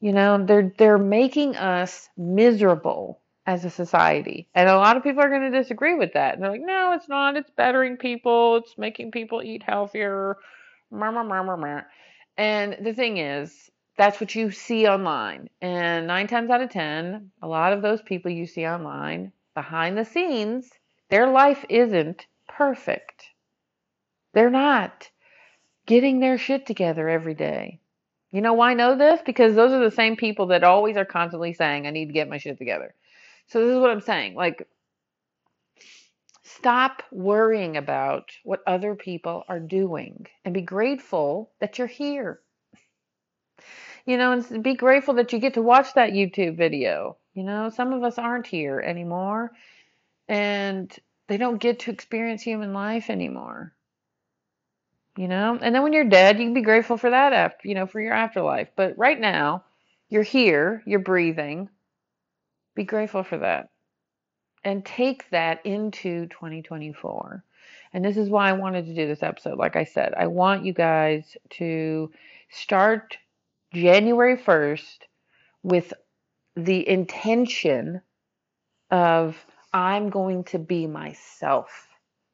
You 0.00 0.12
know, 0.12 0.42
they're 0.42 0.72
they're 0.78 0.96
making 0.96 1.56
us 1.56 2.08
miserable 2.16 3.20
as 3.48 3.64
a 3.64 3.70
society. 3.70 4.46
And 4.54 4.68
a 4.68 4.76
lot 4.76 4.98
of 4.98 5.02
people 5.02 5.22
are 5.22 5.30
going 5.30 5.50
to 5.50 5.58
disagree 5.58 5.94
with 5.94 6.12
that. 6.12 6.34
And 6.34 6.42
they're 6.42 6.50
like, 6.50 6.60
no, 6.60 6.92
it's 6.92 7.08
not. 7.08 7.34
It's 7.34 7.48
bettering 7.48 7.96
people. 7.96 8.56
It's 8.56 8.76
making 8.76 9.10
people 9.10 9.42
eat 9.42 9.62
healthier. 9.62 10.36
And 10.92 12.76
the 12.84 12.92
thing 12.94 13.16
is, 13.16 13.70
that's 13.96 14.20
what 14.20 14.34
you 14.34 14.50
see 14.50 14.86
online. 14.86 15.48
And 15.62 16.06
nine 16.06 16.26
times 16.26 16.50
out 16.50 16.60
of 16.60 16.68
10, 16.68 17.30
a 17.40 17.48
lot 17.48 17.72
of 17.72 17.80
those 17.80 18.02
people 18.02 18.30
you 18.30 18.46
see 18.46 18.66
online, 18.66 19.32
behind 19.54 19.96
the 19.96 20.04
scenes, 20.04 20.70
their 21.08 21.26
life 21.26 21.64
isn't 21.70 22.26
perfect. 22.48 23.30
They're 24.34 24.50
not 24.50 25.08
getting 25.86 26.20
their 26.20 26.36
shit 26.36 26.66
together 26.66 27.08
every 27.08 27.34
day. 27.34 27.80
You 28.30 28.42
know 28.42 28.52
why 28.52 28.72
I 28.72 28.74
know 28.74 28.94
this? 28.94 29.22
Because 29.24 29.54
those 29.54 29.72
are 29.72 29.82
the 29.82 29.90
same 29.90 30.16
people 30.16 30.48
that 30.48 30.64
always 30.64 30.98
are 30.98 31.06
constantly 31.06 31.54
saying, 31.54 31.86
I 31.86 31.92
need 31.92 32.08
to 32.08 32.12
get 32.12 32.28
my 32.28 32.36
shit 32.36 32.58
together. 32.58 32.94
So 33.48 33.60
this 33.60 33.74
is 33.74 33.80
what 33.80 33.90
I'm 33.90 34.00
saying. 34.00 34.34
Like, 34.34 34.68
stop 36.42 37.02
worrying 37.10 37.76
about 37.76 38.30
what 38.44 38.62
other 38.66 38.94
people 38.94 39.44
are 39.48 39.60
doing 39.60 40.26
and 40.44 40.54
be 40.54 40.62
grateful 40.62 41.50
that 41.60 41.78
you're 41.78 41.86
here. 41.86 42.40
You 44.06 44.16
know, 44.16 44.32
and 44.32 44.62
be 44.62 44.74
grateful 44.74 45.14
that 45.14 45.32
you 45.32 45.38
get 45.38 45.54
to 45.54 45.62
watch 45.62 45.94
that 45.94 46.12
YouTube 46.12 46.56
video. 46.56 47.16
You 47.34 47.42
know, 47.44 47.70
some 47.70 47.92
of 47.92 48.02
us 48.02 48.18
aren't 48.18 48.46
here 48.46 48.80
anymore 48.80 49.52
and 50.28 50.94
they 51.26 51.36
don't 51.36 51.58
get 51.60 51.80
to 51.80 51.90
experience 51.90 52.42
human 52.42 52.72
life 52.72 53.10
anymore. 53.10 53.74
You 55.16 55.28
know, 55.28 55.58
and 55.60 55.74
then 55.74 55.82
when 55.82 55.92
you're 55.92 56.04
dead, 56.04 56.38
you 56.38 56.44
can 56.44 56.54
be 56.54 56.62
grateful 56.62 56.96
for 56.96 57.10
that 57.10 57.32
after, 57.32 57.66
you 57.68 57.74
know, 57.74 57.86
for 57.86 58.00
your 58.00 58.12
afterlife. 58.12 58.68
But 58.76 58.96
right 58.96 59.18
now, 59.18 59.64
you're 60.08 60.22
here, 60.22 60.82
you're 60.86 61.00
breathing, 61.00 61.68
be 62.78 62.84
grateful 62.84 63.24
for 63.24 63.38
that 63.38 63.68
and 64.64 64.84
take 64.84 65.28
that 65.30 65.66
into 65.66 66.26
2024. 66.28 67.44
And 67.92 68.04
this 68.04 68.16
is 68.16 68.30
why 68.30 68.48
I 68.48 68.52
wanted 68.52 68.86
to 68.86 68.94
do 68.94 69.06
this 69.06 69.22
episode. 69.22 69.58
Like 69.58 69.76
I 69.76 69.84
said, 69.84 70.14
I 70.16 70.28
want 70.28 70.64
you 70.64 70.72
guys 70.72 71.36
to 71.50 72.10
start 72.50 73.18
January 73.74 74.36
1st 74.36 74.98
with 75.62 75.92
the 76.54 76.88
intention 76.88 78.00
of 78.90 79.36
I'm 79.72 80.08
going 80.08 80.44
to 80.44 80.58
be 80.58 80.86
myself 80.86 81.88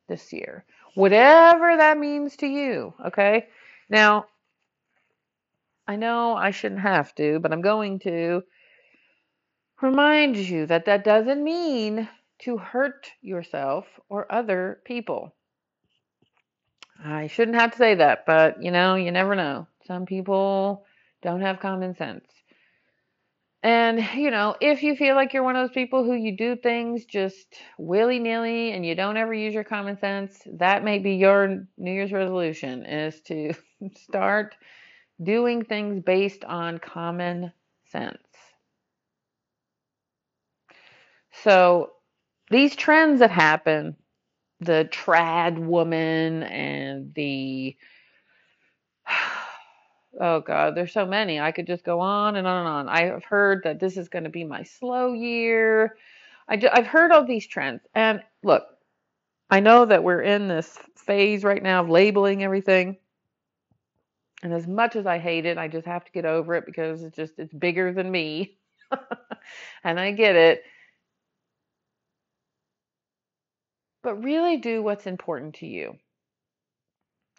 this 0.09 0.33
year. 0.33 0.65
Whatever 0.95 1.77
that 1.79 1.99
means 1.99 2.37
to 2.37 2.47
you, 2.47 2.93
okay? 3.07 3.47
Now, 3.89 4.27
I 5.89 5.97
know 5.97 6.35
I 6.35 6.51
shouldn't 6.51 6.83
have 6.83 7.15
to, 7.15 7.41
but 7.41 7.53
I'm 7.53 7.63
going 7.63 7.99
to 8.01 8.43
remind 9.81 10.37
you 10.37 10.67
that 10.67 10.87
that 10.87 11.05
doesn't 11.05 11.43
mean 11.43 12.09
to 12.41 12.57
hurt 12.57 13.11
yourself 13.21 13.87
or 14.09 14.31
other 14.33 14.81
people. 14.85 15.35
I 17.03 17.27
shouldn't 17.27 17.61
have 17.61 17.73
to 17.73 17.79
say 17.79 17.97
that, 17.97 18.25
but 18.27 18.63
you 18.63 18.71
know, 18.71 18.95
you 18.95 19.11
never 19.11 19.35
know. 19.35 19.67
Some 19.87 20.07
people 20.07 20.85
don't 21.23 21.41
have 21.43 21.61
common 21.61 21.97
sense. 21.97 22.25
And, 23.65 24.07
you 24.15 24.31
know, 24.31 24.57
if 24.61 24.83
you 24.83 24.95
feel 24.95 25.15
like 25.15 25.33
you're 25.33 25.43
one 25.43 25.57
of 25.57 25.67
those 25.67 25.75
people 25.75 26.05
who 26.05 26.13
you 26.13 26.37
do 26.37 26.55
things 26.55 27.07
just 27.07 27.47
willy 27.79 28.19
nilly 28.19 28.73
and 28.73 28.85
you 28.85 28.95
don't 28.95 29.17
ever 29.17 29.33
use 29.33 29.55
your 29.55 29.65
common 29.65 29.99
sense, 29.99 30.39
that 30.59 30.85
may 30.85 30.99
be 30.99 31.13
your 31.13 31.67
New 31.79 31.91
Year's 31.91 32.13
resolution 32.13 32.85
is 32.85 33.23
to 33.23 33.55
start 33.97 34.55
doing 35.23 35.65
things 35.65 36.03
based 36.05 36.45
on 36.45 36.79
common 36.79 37.53
sense. 37.87 38.19
So, 41.43 41.93
these 42.51 42.77
trends 42.77 43.21
that 43.21 43.31
happen, 43.31 43.97
the 44.61 44.89
trad 44.93 45.59
woman 45.59 46.43
and 46.45 47.13
the 47.15 47.77
Oh 50.21 50.41
God, 50.41 50.77
there's 50.77 50.93
so 50.93 51.07
many. 51.07 51.41
I 51.41 51.51
could 51.51 51.67
just 51.67 51.83
go 51.85 51.99
on 51.99 52.37
and 52.37 52.47
on 52.47 52.59
and 52.59 52.69
on. 52.69 52.89
I've 52.89 53.25
heard 53.25 53.63
that 53.65 53.81
this 53.81 53.97
is 53.97 54.09
going 54.09 54.23
to 54.25 54.31
be 54.31 54.45
my 54.45 54.63
slow 54.63 55.13
year. 55.13 55.97
I 56.49 56.57
have 56.73 56.87
heard 56.87 57.11
all 57.11 57.25
these 57.25 57.47
trends. 57.49 57.81
And 57.97 58.23
look, 58.45 58.65
I 59.51 59.59
know 59.61 59.87
that 59.87 60.05
we're 60.05 60.23
in 60.23 60.47
this 60.47 60.79
phase 60.97 61.43
right 61.43 61.63
now 61.63 61.83
of 61.83 61.89
labeling 61.89 62.45
everything. 62.45 62.97
And 64.43 64.53
as 64.53 64.67
much 64.69 64.95
as 64.95 65.07
I 65.07 65.19
hate 65.19 65.47
it, 65.47 65.59
I 65.59 65.67
just 65.69 65.87
have 65.87 66.05
to 66.05 66.13
get 66.13 66.27
over 66.27 66.55
it 66.55 66.67
because 66.67 67.03
it's 67.03 67.17
just 67.17 67.33
it's 67.39 67.53
bigger 67.53 67.93
than 67.93 68.11
me. 68.11 68.57
and 69.85 69.99
I 69.99 70.13
get 70.13 70.37
it. 70.37 70.63
But 74.05 74.23
really 74.23 74.59
do 74.59 74.83
what's 74.83 75.07
important 75.07 75.57
to 75.57 75.67
you. 75.67 75.97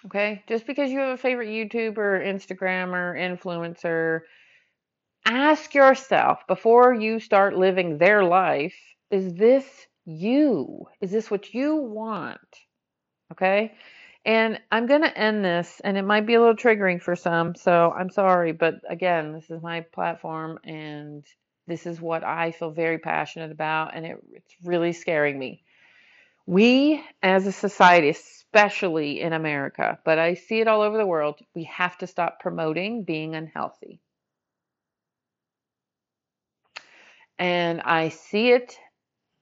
Okay? 0.08 0.44
Just 0.50 0.68
because 0.68 0.92
you 0.92 1.00
have 1.00 1.14
a 1.14 1.18
favorite 1.18 1.48
YouTuber, 1.48 2.26
Instagrammer, 2.26 3.16
influencer, 3.16 4.22
ask 5.26 5.74
yourself 5.74 6.40
before 6.48 6.94
you 6.94 7.20
start 7.20 7.56
living 7.56 7.98
their 7.98 8.24
life 8.24 8.76
is 9.12 9.34
this 9.36 9.66
you? 10.06 10.86
Is 11.02 11.12
this 11.12 11.30
what 11.30 11.54
you 11.54 11.76
want? 11.76 12.40
Okay? 13.32 13.74
And 14.26 14.60
I'm 14.72 14.88
going 14.88 15.04
to 15.04 15.18
end 15.18 15.46
this, 15.46 15.82
and 15.84 15.98
it 15.98 16.02
might 16.02 16.26
be 16.26 16.34
a 16.34 16.40
little 16.40 16.56
triggering 16.56 17.00
for 17.00 17.16
some, 17.16 17.54
so 17.54 17.92
I'm 17.92 18.10
sorry. 18.10 18.54
But 18.54 18.76
again, 18.90 19.34
this 19.34 19.52
is 19.52 19.62
my 19.62 19.82
platform, 19.82 20.58
and 20.64 21.24
this 21.68 21.86
is 21.86 22.02
what 22.02 22.24
I 22.24 22.52
feel 22.52 22.72
very 22.72 22.98
passionate 22.98 23.52
about, 23.52 23.96
and 23.96 24.06
it, 24.06 24.18
it's 24.34 24.56
really 24.64 24.94
scaring 24.94 25.38
me. 25.38 25.64
We 26.46 27.04
as 27.24 27.48
a 27.48 27.52
society, 27.52 28.10
especially 28.10 29.22
in 29.22 29.34
America, 29.34 30.00
but 30.06 30.20
I 30.20 30.36
see 30.36 30.60
it 30.60 30.68
all 30.68 30.82
over 30.82 30.98
the 30.98 31.06
world, 31.06 31.40
we 31.56 31.64
have 31.66 31.98
to 32.00 32.08
stop 32.08 32.40
promoting 32.40 33.04
being 33.04 33.36
unhealthy. 33.36 34.00
And 37.40 37.82
I 37.82 38.10
see 38.10 38.52
it 38.52 38.78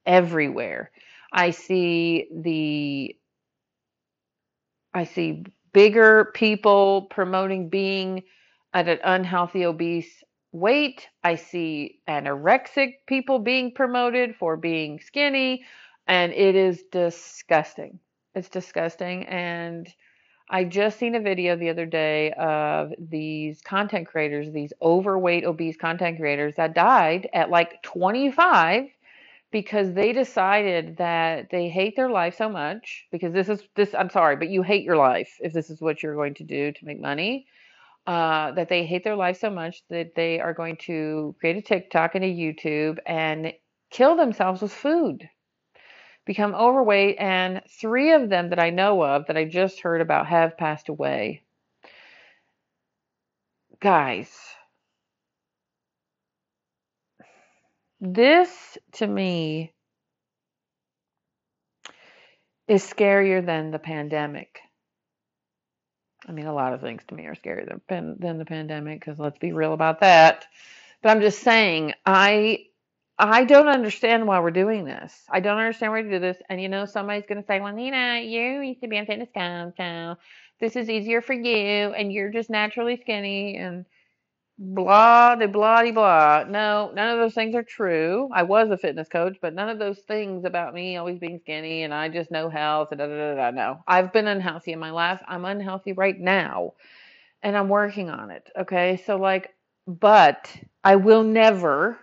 everywhere. 0.05 0.91
I 1.31 1.51
see 1.51 2.27
the 2.33 3.15
I 4.93 5.05
see 5.05 5.43
bigger 5.73 6.31
people 6.35 7.07
promoting 7.09 7.69
being 7.69 8.23
at 8.73 8.87
an 8.87 8.99
unhealthy 9.03 9.65
obese 9.65 10.23
weight. 10.51 11.07
I 11.23 11.35
see 11.35 11.99
anorexic 12.07 12.93
people 13.07 13.39
being 13.39 13.73
promoted 13.73 14.35
for 14.35 14.55
being 14.55 14.99
skinny 14.99 15.65
and 16.07 16.33
it 16.33 16.55
is 16.55 16.83
disgusting. 16.91 17.99
It's 18.35 18.49
disgusting. 18.49 19.25
And 19.25 19.87
I 20.49 20.65
just 20.65 20.99
seen 20.99 21.15
a 21.15 21.21
video 21.21 21.55
the 21.55 21.69
other 21.69 21.85
day 21.85 22.31
of 22.33 22.91
these 22.99 23.61
content 23.61 24.07
creators, 24.07 24.51
these 24.51 24.73
overweight, 24.81 25.45
obese 25.45 25.77
content 25.77 26.19
creators 26.19 26.55
that 26.55 26.75
died 26.75 27.29
at 27.33 27.49
like 27.49 27.81
25 27.83 28.85
because 29.51 29.93
they 29.93 30.11
decided 30.11 30.97
that 30.97 31.49
they 31.51 31.69
hate 31.69 31.95
their 31.95 32.09
life 32.09 32.35
so 32.35 32.49
much 32.49 33.05
because 33.11 33.33
this 33.33 33.49
is 33.49 33.61
this 33.75 33.93
I'm 33.93 34.09
sorry, 34.09 34.35
but 34.35 34.49
you 34.49 34.63
hate 34.63 34.83
your 34.83 34.97
life 34.97 35.37
if 35.39 35.53
this 35.53 35.69
is 35.69 35.79
what 35.79 36.03
you're 36.03 36.15
going 36.15 36.33
to 36.35 36.43
do 36.43 36.71
to 36.71 36.85
make 36.85 36.99
money. 36.99 37.47
Uh, 38.05 38.51
that 38.51 38.67
they 38.67 38.85
hate 38.85 39.05
their 39.05 39.15
life 39.15 39.39
so 39.39 39.49
much 39.49 39.81
that 39.89 40.13
they 40.13 40.37
are 40.37 40.53
going 40.53 40.75
to 40.75 41.33
create 41.39 41.55
a 41.55 41.61
TikTok 41.61 42.15
and 42.15 42.25
a 42.25 42.27
YouTube 42.27 42.97
and 43.05 43.53
kill 43.91 44.17
themselves 44.17 44.61
with 44.61 44.73
food 44.73 45.29
become 46.25 46.55
overweight, 46.55 47.17
and 47.19 47.61
three 47.69 48.13
of 48.13 48.29
them 48.29 48.49
that 48.49 48.59
I 48.59 48.69
know 48.69 49.03
of 49.03 49.27
that 49.27 49.37
I 49.37 49.45
just 49.45 49.81
heard 49.81 50.01
about 50.01 50.27
have 50.27 50.57
passed 50.57 50.89
away. 50.89 51.43
Guys, 53.79 54.31
this 57.99 58.77
to 58.93 59.07
me 59.07 59.73
is 62.67 62.83
scarier 62.83 63.45
than 63.45 63.71
the 63.71 63.79
pandemic. 63.79 64.61
I 66.25 66.31
mean, 66.31 66.45
a 66.45 66.53
lot 66.53 66.73
of 66.73 66.79
things 66.79 67.03
to 67.07 67.15
me 67.15 67.25
are 67.25 67.35
scarier 67.35 67.79
than, 67.89 68.15
than 68.19 68.37
the 68.37 68.45
pandemic 68.45 68.99
because 69.01 69.19
let's 69.19 69.39
be 69.39 69.51
real 69.51 69.73
about 69.73 69.99
that. 69.99 70.45
But 71.01 71.09
I'm 71.09 71.21
just 71.21 71.39
saying, 71.39 71.93
I 72.05 72.67
I 73.19 73.45
don't 73.45 73.67
understand 73.67 74.27
why 74.27 74.39
we're 74.39 74.51
doing 74.51 74.85
this. 74.85 75.23
I 75.29 75.39
don't 75.39 75.57
understand 75.57 75.91
why 75.91 76.01
we 76.01 76.09
do 76.09 76.19
this. 76.19 76.37
And 76.49 76.61
you 76.61 76.69
know, 76.69 76.85
somebody's 76.85 77.25
going 77.27 77.41
to 77.41 77.47
say, 77.47 77.59
well, 77.59 77.73
Nina, 77.73 78.21
you 78.21 78.61
used 78.61 78.81
to 78.81 78.87
be 78.87 78.97
on 78.97 79.05
fitness 79.05 79.29
so 79.77 80.15
this 80.59 80.75
is 80.75 80.89
easier 80.89 81.21
for 81.21 81.33
you, 81.33 81.93
and 81.93 82.11
you're 82.11 82.31
just 82.31 82.49
naturally 82.49 82.97
skinny, 83.01 83.57
and 83.57 83.85
blah, 84.57 85.35
de 85.35 85.47
blah, 85.47 85.83
de 85.83 85.91
blah. 85.91 86.45
No, 86.47 86.91
none 86.93 87.09
of 87.09 87.19
those 87.19 87.33
things 87.33 87.55
are 87.55 87.63
true. 87.63 88.29
I 88.33 88.43
was 88.43 88.69
a 88.69 88.77
fitness 88.77 89.09
coach, 89.09 89.37
but 89.41 89.53
none 89.53 89.69
of 89.69 89.79
those 89.79 89.99
things 89.99 90.45
about 90.45 90.73
me 90.73 90.97
always 90.97 91.19
being 91.19 91.39
skinny 91.39 91.83
and 91.83 91.93
I 91.93 92.09
just 92.09 92.31
know 92.31 92.49
health 92.49 92.89
da 92.91 92.95
da 92.97 93.07
da 93.07 93.35
da. 93.35 93.51
No, 93.51 93.79
I've 93.87 94.13
been 94.13 94.27
unhealthy 94.27 94.71
in 94.71 94.79
my 94.79 94.91
life. 94.91 95.21
I'm 95.27 95.45
unhealthy 95.45 95.93
right 95.93 96.17
now, 96.17 96.73
and 97.41 97.57
I'm 97.57 97.69
working 97.69 98.09
on 98.09 98.31
it. 98.31 98.49
Okay, 98.57 99.01
so 99.05 99.17
like, 99.17 99.53
but 99.87 100.55
I 100.83 100.95
will 100.97 101.23
never 101.23 101.97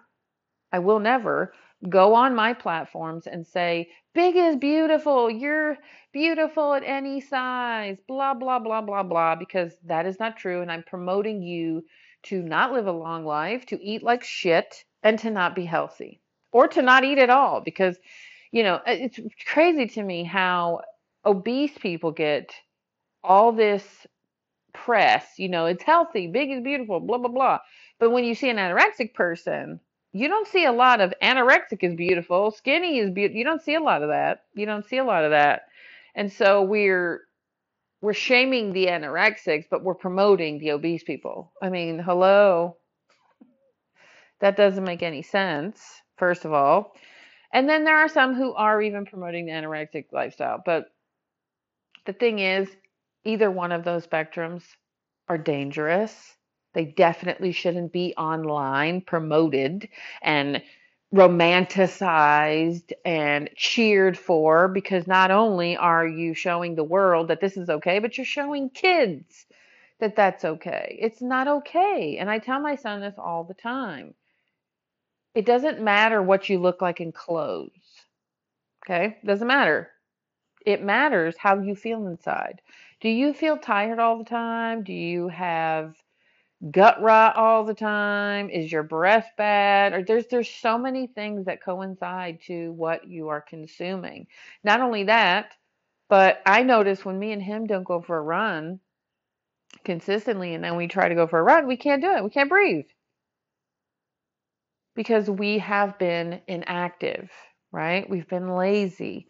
I 0.72 0.78
will 0.78 1.00
never 1.00 1.52
go 1.88 2.14
on 2.14 2.34
my 2.34 2.52
platforms 2.52 3.26
and 3.26 3.46
say, 3.46 3.88
big 4.14 4.36
is 4.36 4.56
beautiful, 4.56 5.30
you're 5.30 5.76
beautiful 6.12 6.74
at 6.74 6.82
any 6.84 7.20
size, 7.20 7.98
blah, 8.06 8.34
blah, 8.34 8.58
blah, 8.58 8.82
blah, 8.82 9.02
blah, 9.02 9.34
because 9.34 9.72
that 9.86 10.06
is 10.06 10.18
not 10.20 10.36
true. 10.36 10.62
And 10.62 10.70
I'm 10.70 10.82
promoting 10.82 11.42
you 11.42 11.84
to 12.24 12.42
not 12.42 12.72
live 12.72 12.86
a 12.86 12.92
long 12.92 13.24
life, 13.24 13.64
to 13.66 13.82
eat 13.82 14.02
like 14.02 14.22
shit, 14.22 14.84
and 15.02 15.18
to 15.20 15.30
not 15.30 15.54
be 15.54 15.64
healthy 15.64 16.20
or 16.52 16.68
to 16.68 16.82
not 16.82 17.04
eat 17.04 17.18
at 17.18 17.30
all. 17.30 17.60
Because, 17.60 17.96
you 18.52 18.62
know, 18.62 18.80
it's 18.86 19.18
crazy 19.46 19.86
to 19.86 20.02
me 20.02 20.24
how 20.24 20.82
obese 21.24 21.76
people 21.78 22.12
get 22.12 22.52
all 23.24 23.52
this 23.52 24.06
press, 24.72 25.26
you 25.38 25.48
know, 25.48 25.66
it's 25.66 25.82
healthy, 25.82 26.26
big 26.26 26.50
is 26.50 26.62
beautiful, 26.62 27.00
blah, 27.00 27.18
blah, 27.18 27.30
blah. 27.30 27.58
But 27.98 28.10
when 28.10 28.24
you 28.24 28.34
see 28.34 28.50
an 28.50 28.56
anorexic 28.56 29.14
person, 29.14 29.80
you 30.12 30.28
don't 30.28 30.48
see 30.48 30.64
a 30.64 30.72
lot 30.72 31.00
of 31.00 31.14
anorexic 31.22 31.82
is 31.82 31.94
beautiful, 31.94 32.50
skinny 32.50 32.98
is 32.98 33.10
beautiful. 33.10 33.38
You 33.38 33.44
don't 33.44 33.62
see 33.62 33.74
a 33.74 33.80
lot 33.80 34.02
of 34.02 34.08
that. 34.08 34.44
You 34.54 34.66
don't 34.66 34.84
see 34.84 34.98
a 34.98 35.04
lot 35.04 35.24
of 35.24 35.30
that. 35.30 35.62
And 36.14 36.32
so 36.32 36.62
we're 36.62 37.22
we're 38.00 38.14
shaming 38.14 38.72
the 38.72 38.86
anorexics, 38.86 39.66
but 39.70 39.84
we're 39.84 39.94
promoting 39.94 40.58
the 40.58 40.72
obese 40.72 41.04
people. 41.04 41.52
I 41.62 41.68
mean, 41.68 41.98
hello. 41.98 42.76
That 44.40 44.56
doesn't 44.56 44.84
make 44.84 45.02
any 45.02 45.22
sense, 45.22 45.82
first 46.16 46.46
of 46.46 46.52
all. 46.52 46.94
And 47.52 47.68
then 47.68 47.84
there 47.84 47.98
are 47.98 48.08
some 48.08 48.34
who 48.34 48.54
are 48.54 48.80
even 48.80 49.04
promoting 49.04 49.44
the 49.44 49.52
anorexic 49.52 50.06
lifestyle. 50.12 50.62
But 50.64 50.86
the 52.06 52.14
thing 52.14 52.38
is, 52.38 52.70
either 53.24 53.50
one 53.50 53.70
of 53.70 53.84
those 53.84 54.06
spectrums 54.06 54.62
are 55.28 55.36
dangerous 55.36 56.36
they 56.72 56.84
definitely 56.84 57.52
shouldn't 57.52 57.92
be 57.92 58.14
online 58.16 59.00
promoted 59.00 59.88
and 60.22 60.62
romanticized 61.14 62.92
and 63.04 63.50
cheered 63.56 64.16
for 64.16 64.68
because 64.68 65.06
not 65.06 65.30
only 65.30 65.76
are 65.76 66.06
you 66.06 66.34
showing 66.34 66.74
the 66.74 66.84
world 66.84 67.28
that 67.28 67.40
this 67.40 67.56
is 67.56 67.68
okay, 67.68 67.98
but 67.98 68.16
you're 68.16 68.24
showing 68.24 68.70
kids 68.70 69.46
that 69.98 70.14
that's 70.14 70.44
okay. 70.44 70.96
It's 71.00 71.20
not 71.20 71.48
okay. 71.48 72.16
And 72.18 72.30
I 72.30 72.38
tell 72.38 72.60
my 72.60 72.76
son 72.76 73.00
this 73.00 73.16
all 73.18 73.44
the 73.44 73.54
time. 73.54 74.14
It 75.34 75.46
doesn't 75.46 75.80
matter 75.80 76.22
what 76.22 76.48
you 76.48 76.58
look 76.58 76.80
like 76.80 77.00
in 77.00 77.12
clothes. 77.12 77.70
Okay? 78.84 79.18
Doesn't 79.24 79.46
matter. 79.46 79.90
It 80.64 80.82
matters 80.82 81.36
how 81.38 81.60
you 81.60 81.74
feel 81.74 82.06
inside. 82.06 82.60
Do 83.00 83.08
you 83.08 83.32
feel 83.32 83.56
tired 83.56 83.98
all 83.98 84.18
the 84.18 84.24
time? 84.24 84.84
Do 84.84 84.92
you 84.92 85.28
have 85.28 85.96
gut 86.70 87.00
rot 87.02 87.36
all 87.36 87.64
the 87.64 87.74
time? 87.74 88.50
Is 88.50 88.72
your 88.72 88.82
breath 88.82 89.30
bad? 89.38 89.92
Or 89.94 90.02
there's 90.04 90.26
there's 90.28 90.48
so 90.50 90.78
many 90.78 91.06
things 91.08 91.46
that 91.46 91.62
coincide 91.64 92.40
to 92.46 92.72
what 92.72 93.06
you 93.08 93.28
are 93.28 93.40
consuming. 93.42 94.26
Not 94.64 94.80
only 94.80 95.04
that, 95.04 95.52
But 96.10 96.42
I 96.46 96.62
notice 96.64 97.04
when 97.04 97.18
me 97.18 97.32
and 97.32 97.42
him 97.42 97.66
don't 97.66 97.84
go 97.84 98.02
for 98.02 98.18
a 98.18 98.22
run 98.22 98.80
consistently 99.84 100.54
and 100.54 100.64
then 100.64 100.76
we 100.76 100.88
try 100.88 101.08
to 101.08 101.14
go 101.14 101.26
for 101.26 101.38
a 101.38 101.42
run, 101.42 101.66
we 101.66 101.76
can't 101.76 102.02
do 102.02 102.12
it. 102.16 102.24
We 102.24 102.30
can't 102.30 102.48
breathe 102.50 102.86
because 104.96 105.30
we 105.30 105.58
have 105.58 105.98
been 105.98 106.40
inactive, 106.48 107.30
right? 107.72 108.08
We've 108.08 108.28
been 108.28 108.54
lazy. 108.56 109.28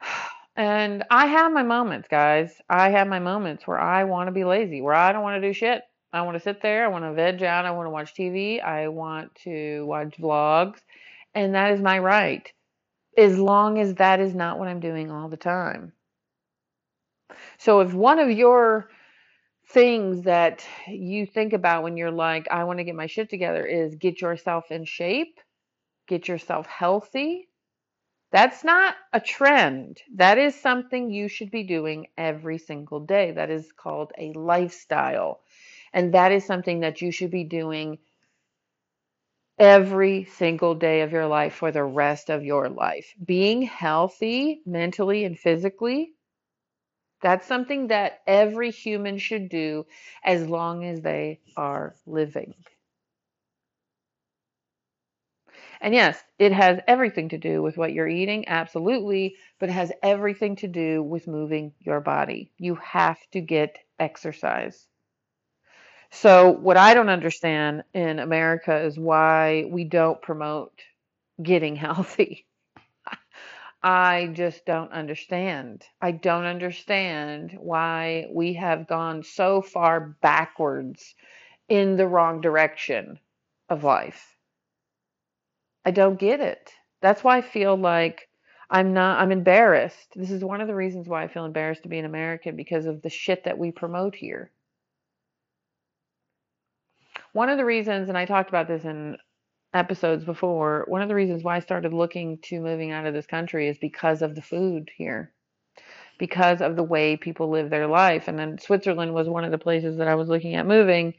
And 0.56 1.04
I 1.10 1.26
have 1.26 1.52
my 1.52 1.62
moments, 1.62 2.08
guys. 2.08 2.54
I 2.68 2.90
have 2.90 3.08
my 3.08 3.18
moments 3.18 3.66
where 3.66 3.78
I 3.78 4.04
want 4.04 4.28
to 4.28 4.32
be 4.32 4.44
lazy, 4.44 4.80
where 4.80 4.94
I 4.94 5.12
don't 5.12 5.22
want 5.22 5.40
to 5.40 5.46
do 5.46 5.52
shit. 5.52 5.82
I 6.12 6.22
want 6.22 6.36
to 6.36 6.42
sit 6.42 6.62
there. 6.62 6.86
I 6.86 6.88
want 6.88 7.04
to 7.04 7.12
veg 7.12 7.42
out. 7.42 7.66
I 7.66 7.72
want 7.72 7.86
to 7.86 7.90
watch 7.90 8.14
TV. 8.14 8.62
I 8.62 8.88
want 8.88 9.34
to 9.44 9.84
watch 9.84 10.16
vlogs. 10.18 10.78
And 11.34 11.54
that 11.54 11.72
is 11.72 11.80
my 11.80 11.98
right, 11.98 12.50
as 13.18 13.38
long 13.38 13.78
as 13.78 13.94
that 13.96 14.20
is 14.20 14.34
not 14.34 14.58
what 14.58 14.68
I'm 14.68 14.80
doing 14.80 15.10
all 15.10 15.28
the 15.28 15.36
time. 15.36 15.92
So 17.58 17.80
if 17.80 17.92
one 17.92 18.18
of 18.18 18.30
your 18.30 18.88
things 19.68 20.22
that 20.22 20.64
you 20.88 21.26
think 21.26 21.52
about 21.52 21.82
when 21.82 21.98
you're 21.98 22.10
like, 22.10 22.46
I 22.50 22.64
want 22.64 22.78
to 22.78 22.84
get 22.84 22.94
my 22.94 23.08
shit 23.08 23.28
together 23.28 23.66
is 23.66 23.96
get 23.96 24.22
yourself 24.22 24.70
in 24.70 24.86
shape, 24.86 25.38
get 26.08 26.28
yourself 26.28 26.66
healthy, 26.66 27.48
that's 28.30 28.64
not 28.64 28.96
a 29.12 29.20
trend. 29.20 30.02
That 30.14 30.38
is 30.38 30.54
something 30.60 31.10
you 31.10 31.28
should 31.28 31.50
be 31.50 31.62
doing 31.64 32.08
every 32.16 32.58
single 32.58 33.00
day. 33.00 33.32
That 33.32 33.50
is 33.50 33.72
called 33.72 34.12
a 34.18 34.32
lifestyle. 34.32 35.40
And 35.92 36.14
that 36.14 36.32
is 36.32 36.44
something 36.44 36.80
that 36.80 37.00
you 37.02 37.10
should 37.10 37.30
be 37.30 37.44
doing 37.44 37.98
every 39.58 40.24
single 40.24 40.74
day 40.74 41.02
of 41.02 41.12
your 41.12 41.26
life 41.26 41.54
for 41.54 41.70
the 41.70 41.84
rest 41.84 42.30
of 42.30 42.44
your 42.44 42.68
life. 42.68 43.14
Being 43.24 43.62
healthy 43.62 44.62
mentally 44.66 45.24
and 45.24 45.38
physically, 45.38 46.14
that's 47.22 47.46
something 47.46 47.88
that 47.88 48.20
every 48.26 48.70
human 48.70 49.18
should 49.18 49.48
do 49.48 49.86
as 50.24 50.48
long 50.48 50.84
as 50.84 51.00
they 51.02 51.40
are 51.56 51.94
living. 52.06 52.54
And 55.80 55.94
yes, 55.94 56.22
it 56.38 56.52
has 56.52 56.80
everything 56.86 57.28
to 57.30 57.38
do 57.38 57.62
with 57.62 57.76
what 57.76 57.92
you're 57.92 58.08
eating, 58.08 58.48
absolutely, 58.48 59.36
but 59.58 59.68
it 59.68 59.72
has 59.72 59.92
everything 60.02 60.56
to 60.56 60.68
do 60.68 61.02
with 61.02 61.26
moving 61.28 61.72
your 61.80 62.00
body. 62.00 62.52
You 62.58 62.76
have 62.76 63.18
to 63.32 63.40
get 63.40 63.78
exercise. 63.98 64.86
So, 66.10 66.50
what 66.50 66.76
I 66.76 66.94
don't 66.94 67.08
understand 67.08 67.84
in 67.94 68.18
America 68.18 68.76
is 68.84 68.98
why 68.98 69.66
we 69.68 69.84
don't 69.84 70.20
promote 70.22 70.80
getting 71.42 71.76
healthy. 71.86 72.46
I 73.82 74.28
just 74.32 74.66
don't 74.66 74.92
understand. 74.92 75.86
I 76.00 76.10
don't 76.10 76.44
understand 76.44 77.56
why 77.58 78.26
we 78.30 78.54
have 78.54 78.86
gone 78.86 79.22
so 79.22 79.62
far 79.62 80.00
backwards 80.20 81.14
in 81.68 81.96
the 81.96 82.06
wrong 82.06 82.40
direction 82.40 83.18
of 83.68 83.84
life. 83.84 84.35
I 85.86 85.92
don't 85.92 86.18
get 86.18 86.40
it. 86.40 86.72
That's 87.00 87.22
why 87.22 87.38
I 87.38 87.42
feel 87.42 87.76
like 87.76 88.28
I'm 88.68 88.92
not, 88.92 89.20
I'm 89.20 89.30
embarrassed. 89.30 90.08
This 90.16 90.32
is 90.32 90.44
one 90.44 90.60
of 90.60 90.66
the 90.66 90.74
reasons 90.74 91.06
why 91.06 91.22
I 91.22 91.28
feel 91.28 91.44
embarrassed 91.44 91.84
to 91.84 91.88
be 91.88 91.98
an 91.98 92.04
American 92.04 92.56
because 92.56 92.86
of 92.86 93.02
the 93.02 93.08
shit 93.08 93.44
that 93.44 93.56
we 93.56 93.70
promote 93.70 94.16
here. 94.16 94.50
One 97.32 97.48
of 97.48 97.56
the 97.56 97.64
reasons, 97.64 98.08
and 98.08 98.18
I 98.18 98.24
talked 98.24 98.48
about 98.48 98.66
this 98.66 98.84
in 98.84 99.16
episodes 99.72 100.24
before, 100.24 100.86
one 100.88 101.02
of 101.02 101.08
the 101.08 101.14
reasons 101.14 101.44
why 101.44 101.56
I 101.56 101.60
started 101.60 101.92
looking 101.92 102.38
to 102.44 102.60
moving 102.60 102.90
out 102.90 103.06
of 103.06 103.14
this 103.14 103.26
country 103.26 103.68
is 103.68 103.78
because 103.78 104.22
of 104.22 104.34
the 104.34 104.42
food 104.42 104.90
here, 104.96 105.32
because 106.18 106.60
of 106.62 106.74
the 106.74 106.82
way 106.82 107.16
people 107.16 107.48
live 107.48 107.70
their 107.70 107.86
life. 107.86 108.26
And 108.26 108.36
then 108.36 108.58
Switzerland 108.58 109.14
was 109.14 109.28
one 109.28 109.44
of 109.44 109.52
the 109.52 109.58
places 109.58 109.98
that 109.98 110.08
I 110.08 110.16
was 110.16 110.28
looking 110.28 110.56
at 110.56 110.66
moving. 110.66 111.14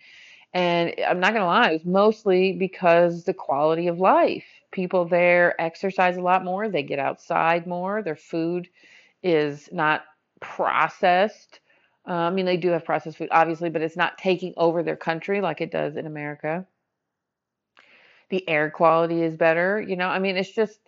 And 0.53 0.93
I'm 1.05 1.19
not 1.19 1.33
going 1.33 1.41
to 1.41 1.45
lie, 1.45 1.69
it 1.69 1.73
was 1.73 1.85
mostly 1.85 2.53
because 2.53 3.25
the 3.25 3.33
quality 3.33 3.87
of 3.87 3.99
life 3.99 4.45
people 4.71 5.05
there 5.05 5.59
exercise 5.61 6.17
a 6.17 6.21
lot 6.21 6.43
more, 6.43 6.69
they 6.69 6.83
get 6.83 6.99
outside 6.99 7.67
more, 7.67 8.01
their 8.01 8.15
food 8.15 8.67
is 9.23 9.69
not 9.71 10.03
processed. 10.39 11.59
Uh, 12.07 12.13
I 12.13 12.29
mean, 12.29 12.45
they 12.45 12.57
do 12.57 12.69
have 12.69 12.85
processed 12.85 13.17
food, 13.17 13.29
obviously, 13.31 13.69
but 13.69 13.81
it's 13.81 13.97
not 13.97 14.17
taking 14.17 14.53
over 14.57 14.83
their 14.83 14.95
country 14.95 15.41
like 15.41 15.61
it 15.61 15.71
does 15.71 15.97
in 15.97 16.05
America. 16.05 16.65
The 18.29 18.47
air 18.47 18.69
quality 18.69 19.21
is 19.23 19.35
better. 19.35 19.81
You 19.81 19.95
know, 19.95 20.07
I 20.07 20.19
mean, 20.19 20.37
it's 20.37 20.51
just, 20.51 20.79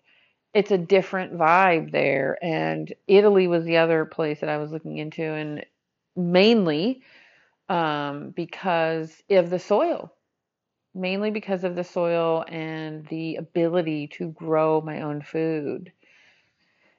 it's 0.54 0.72
a 0.72 0.78
different 0.78 1.34
vibe 1.38 1.92
there. 1.92 2.38
And 2.42 2.94
Italy 3.08 3.48
was 3.48 3.66
the 3.66 3.78
other 3.78 4.06
place 4.06 4.40
that 4.42 4.50
I 4.50 4.58
was 4.58 4.72
looking 4.72 4.98
into, 4.98 5.24
and 5.24 5.66
mainly 6.16 7.02
um, 7.70 8.32
because 8.32 9.24
of 9.30 9.50
the 9.50 9.60
soil 9.60 10.12
mainly 10.94 11.32
because 11.32 11.64
of 11.64 11.76
the 11.76 11.84
soil 11.84 12.44
and 12.48 13.06
the 13.08 13.36
ability 13.38 14.08
to 14.08 14.30
grow 14.32 14.82
my 14.82 15.02
own 15.02 15.22
food. 15.22 15.92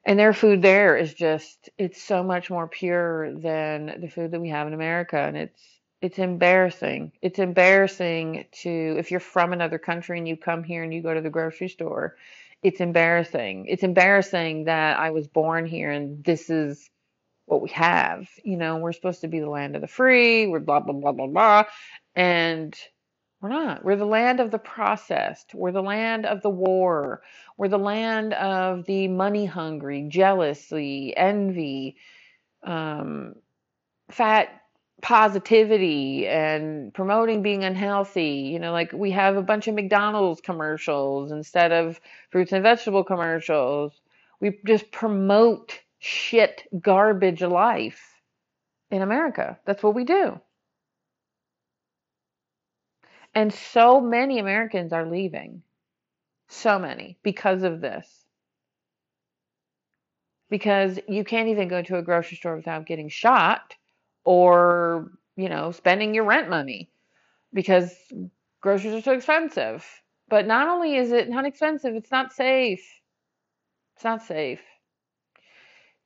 And 0.07 0.19
their 0.19 0.33
food 0.33 0.63
there 0.63 0.97
is 0.97 1.15
just 1.15 1.69
it's 1.79 2.03
so 2.03 2.23
much 2.23 2.51
more 2.51 2.69
pure 2.69 3.35
than 3.35 4.01
the 4.01 4.09
food 4.09 4.31
that 4.33 4.41
we 4.41 4.49
have 4.49 4.67
in 4.67 4.75
America 4.75 5.19
and 5.19 5.37
it's 5.37 5.63
it's 6.01 6.19
embarrassing. 6.19 7.13
It's 7.21 7.39
embarrassing 7.39 8.47
to 8.63 8.97
if 8.99 9.11
you're 9.11 9.21
from 9.21 9.53
another 9.53 9.79
country 9.79 10.19
and 10.19 10.27
you 10.27 10.37
come 10.37 10.65
here 10.65 10.83
and 10.83 10.95
you 10.95 11.03
go 11.03 11.13
to 11.15 11.21
the 11.21 11.31
grocery 11.31 11.69
store. 11.69 12.17
It's 12.63 12.81
embarrassing. 12.81 13.67
It's 13.69 13.83
embarrassing 13.83 14.65
that 14.65 14.99
I 14.99 15.11
was 15.11 15.29
born 15.29 15.67
here 15.67 15.91
and 15.91 16.25
this 16.25 16.49
is 16.51 16.89
what 17.51 17.63
we 17.63 17.71
have. 17.71 18.29
You 18.45 18.57
know, 18.57 18.79
we're 18.79 18.93
supposed 18.93 19.23
to 19.23 19.29
be 19.29 19.41
the 19.41 19.51
land 19.51 19.75
of 19.77 19.83
the 19.83 19.89
free. 19.89 20.47
We're 20.47 20.61
blah 20.61 20.81
blah 20.81 20.95
blah 20.95 21.13
blah 21.13 21.27
blah. 21.27 21.65
And 22.15 22.77
we're 23.41 23.49
not. 23.51 23.85
We're 23.85 23.97
the 23.97 24.05
land 24.07 24.41
of 24.41 24.51
the 24.51 24.59
processed. 24.59 25.55
We're 25.55 25.73
the 25.73 25.83
land 25.83 26.27
of 26.27 26.43
the 26.43 26.51
war. 26.51 27.23
We're 27.57 27.69
the 27.69 27.79
land 27.79 28.35
of 28.35 28.85
the 28.87 29.09
money 29.09 29.47
hungry, 29.47 30.07
jealousy, 30.09 31.15
envy, 31.17 31.97
um, 32.63 33.35
fat 34.11 34.49
positivity, 35.03 36.29
and 36.29 36.93
promoting 36.95 37.43
being 37.43 37.65
unhealthy. 37.65 38.51
You 38.53 38.59
know, 38.61 38.73
like 38.73 38.93
we 38.93 39.11
have 39.13 39.37
a 39.37 39.43
bunch 39.43 39.69
of 39.69 39.75
McDonald's 39.75 40.41
commercials 40.43 41.33
instead 41.33 41.73
of 41.73 42.01
fruits 42.31 42.53
and 42.53 42.63
vegetable 42.63 43.05
commercials. 43.05 44.01
We 44.41 44.59
just 44.67 44.93
promote 44.93 45.81
shit, 46.01 46.67
garbage 46.81 47.43
life 47.43 48.01
in 48.91 49.03
America. 49.03 49.59
That's 49.67 49.83
what 49.83 49.95
we 49.95 50.05
do. 50.05 50.41
And 53.35 53.53
so 53.53 54.01
many 54.01 54.41
Americans 54.41 54.93
are 54.93 55.07
leaving. 55.07 55.63
So 56.49 56.81
many 56.81 57.17
because 57.23 57.63
of 57.63 57.81
this. 57.81 58.09
Because 60.49 60.99
you 61.07 61.23
can't 61.23 61.49
even 61.49 61.69
go 61.69 61.81
to 61.83 61.99
a 61.99 62.03
grocery 62.03 62.39
store 62.39 62.57
without 62.57 62.87
getting 62.87 63.09
shot 63.09 63.77
or, 64.25 65.13
you 65.37 65.49
know, 65.49 65.71
spending 65.71 66.13
your 66.13 66.25
rent 66.25 66.49
money 66.49 66.91
because 67.53 67.95
groceries 68.61 68.95
are 68.95 69.03
so 69.03 69.13
expensive. 69.13 69.87
But 70.29 70.47
not 70.47 70.67
only 70.67 70.97
is 70.97 71.13
it 71.13 71.29
not 71.29 71.45
expensive, 71.45 71.95
it's 71.95 72.11
not 72.11 72.33
safe. 72.33 72.85
It's 73.95 74.05
not 74.05 74.23
safe 74.23 74.61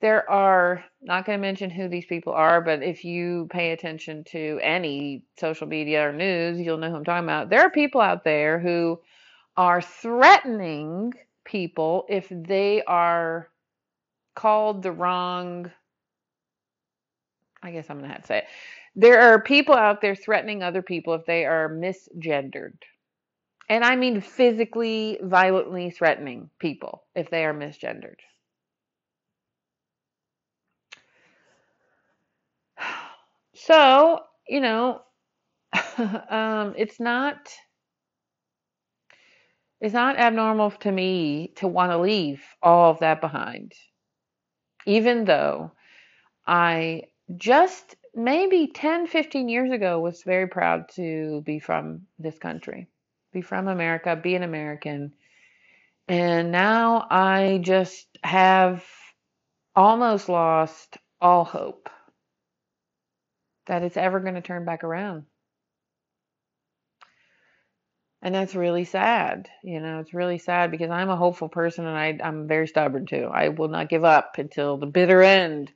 there 0.01 0.29
are 0.29 0.85
not 1.03 1.25
going 1.25 1.39
to 1.39 1.43
mention 1.43 1.71
who 1.71 1.89
these 1.89 2.07
people 2.07 2.33
are, 2.33 2.61
but 2.61 2.83
if 2.83 3.05
you 3.05 3.49
pay 3.51 3.73
attention 3.73 4.25
to 4.25 4.59
any 4.63 5.25
social 5.39 5.67
media 5.67 6.09
or 6.09 6.13
news, 6.13 6.61
you'll 6.61 6.79
know 6.79 6.91
who 6.91 6.97
I'm 6.97 7.05
talking 7.05 7.25
about. 7.25 7.51
There 7.51 7.63
are 7.63 7.71
people 7.71 8.01
out 8.01 8.25
there 8.25 8.59
who 8.59 9.01
are 9.57 9.81
threatening 9.81 11.13
people 11.45 12.05
if 12.09 12.27
they 12.31 12.83
are 12.85 13.49
called 14.35 14.83
the 14.83 14.93
wrong 14.93 15.71
I 17.65 17.71
guess 17.71 17.87
I'm 17.89 17.97
going 17.97 18.11
to 18.11 18.13
have 18.13 18.23
to 18.23 18.27
say 18.27 18.39
it. 18.39 18.45
There 18.95 19.21
are 19.21 19.41
people 19.41 19.75
out 19.75 20.03
there 20.03 20.15
threatening 20.15 20.63
other 20.63 20.83
people 20.83 21.15
if 21.15 21.25
they 21.25 21.47
are 21.47 21.69
misgendered. 21.69 22.77
And 23.71 23.83
I 23.83 23.97
mean 23.97 24.21
physically, 24.21 25.19
violently 25.23 25.91
threatening 25.91 26.51
people 26.59 27.05
if 27.15 27.31
they 27.31 27.45
are 27.47 27.55
misgendered. 27.55 28.17
So, 33.67 34.21
you 34.47 34.61
know, 34.61 35.01
um, 36.29 36.75
it's 36.77 37.01
not 37.01 37.49
it's 39.81 39.95
not 39.95 40.19
abnormal 40.19 40.71
to 40.71 40.93
me 40.93 41.53
to 41.57 41.67
want 41.67 41.91
to 41.91 41.99
leave 41.99 42.43
all 42.63 42.91
of 42.91 42.99
that 42.99 43.23
behind. 43.23 43.73
Even 44.87 45.25
though 45.25 45.73
I 46.47 47.05
just 47.37 47.97
maybe 48.15 48.67
10, 48.67 49.07
15 49.07 49.49
years 49.49 49.73
ago 49.73 49.99
was 49.99 50.23
very 50.25 50.47
proud 50.47 50.91
to 50.97 51.43
be 51.47 51.59
from 51.59 52.03
this 52.19 52.39
country, 52.39 52.87
be 53.33 53.41
from 53.41 53.69
America, 53.69 54.15
be 54.15 54.35
an 54.35 54.43
American. 54.43 55.15
And 56.07 56.53
now 56.53 57.07
I 57.11 57.61
just 57.63 58.07
have 58.23 58.85
almost 59.75 60.29
lost 60.29 60.99
all 61.19 61.45
hope 61.45 61.89
that 63.67 63.83
it's 63.83 63.97
ever 63.97 64.21
going 64.21 64.35
to 64.35 64.41
turn 64.41 64.65
back 64.65 64.85
around. 64.85 65.25
And 68.23 68.35
that's 68.35 68.55
really 68.55 68.85
sad. 68.85 69.51
You 69.63 69.81
know, 69.81 70.01
it's 70.01 70.15
really 70.15 70.39
sad 70.39 70.71
because 70.71 70.91
I'm 70.91 71.11
a 71.11 71.17
hopeful 71.17 71.51
person 71.51 71.87
and 71.87 71.97
I, 71.97 72.19
I'm 72.27 72.49
very 72.49 72.67
stubborn 72.67 73.05
too. 73.05 73.29
I 73.31 73.51
will 73.51 73.69
not 73.69 73.91
give 73.91 74.03
up 74.03 74.39
until 74.39 74.79
the 74.79 74.87
bitter 74.87 75.23
end. 75.23 75.71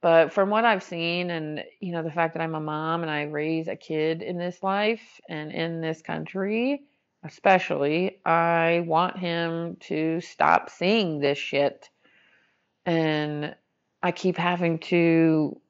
But 0.00 0.32
from 0.32 0.50
what 0.50 0.66
I've 0.66 0.82
seen, 0.82 1.30
and 1.30 1.64
you 1.80 1.92
know, 1.92 2.02
the 2.02 2.10
fact 2.10 2.34
that 2.34 2.42
I'm 2.42 2.54
a 2.54 2.60
mom 2.60 3.02
and 3.02 3.10
I 3.10 3.22
raise 3.22 3.68
a 3.68 3.74
kid 3.74 4.22
in 4.22 4.38
this 4.38 4.62
life 4.62 5.20
and 5.28 5.50
in 5.50 5.80
this 5.80 6.02
country, 6.02 6.82
especially, 7.24 8.20
I 8.24 8.84
want 8.86 9.18
him 9.18 9.76
to 9.88 10.20
stop 10.20 10.70
seeing 10.70 11.18
this 11.18 11.38
shit. 11.38 11.88
And 12.86 13.56
I 14.02 14.12
keep 14.12 14.36
having 14.36 14.78
to, 14.80 15.60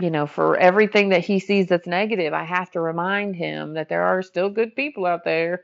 you 0.00 0.10
know, 0.10 0.26
for 0.26 0.56
everything 0.56 1.10
that 1.10 1.24
he 1.24 1.38
sees 1.38 1.66
that's 1.66 1.86
negative, 1.86 2.32
I 2.32 2.44
have 2.44 2.70
to 2.72 2.80
remind 2.80 3.36
him 3.36 3.74
that 3.74 3.88
there 3.88 4.04
are 4.04 4.22
still 4.22 4.48
good 4.48 4.74
people 4.74 5.06
out 5.06 5.24
there 5.24 5.62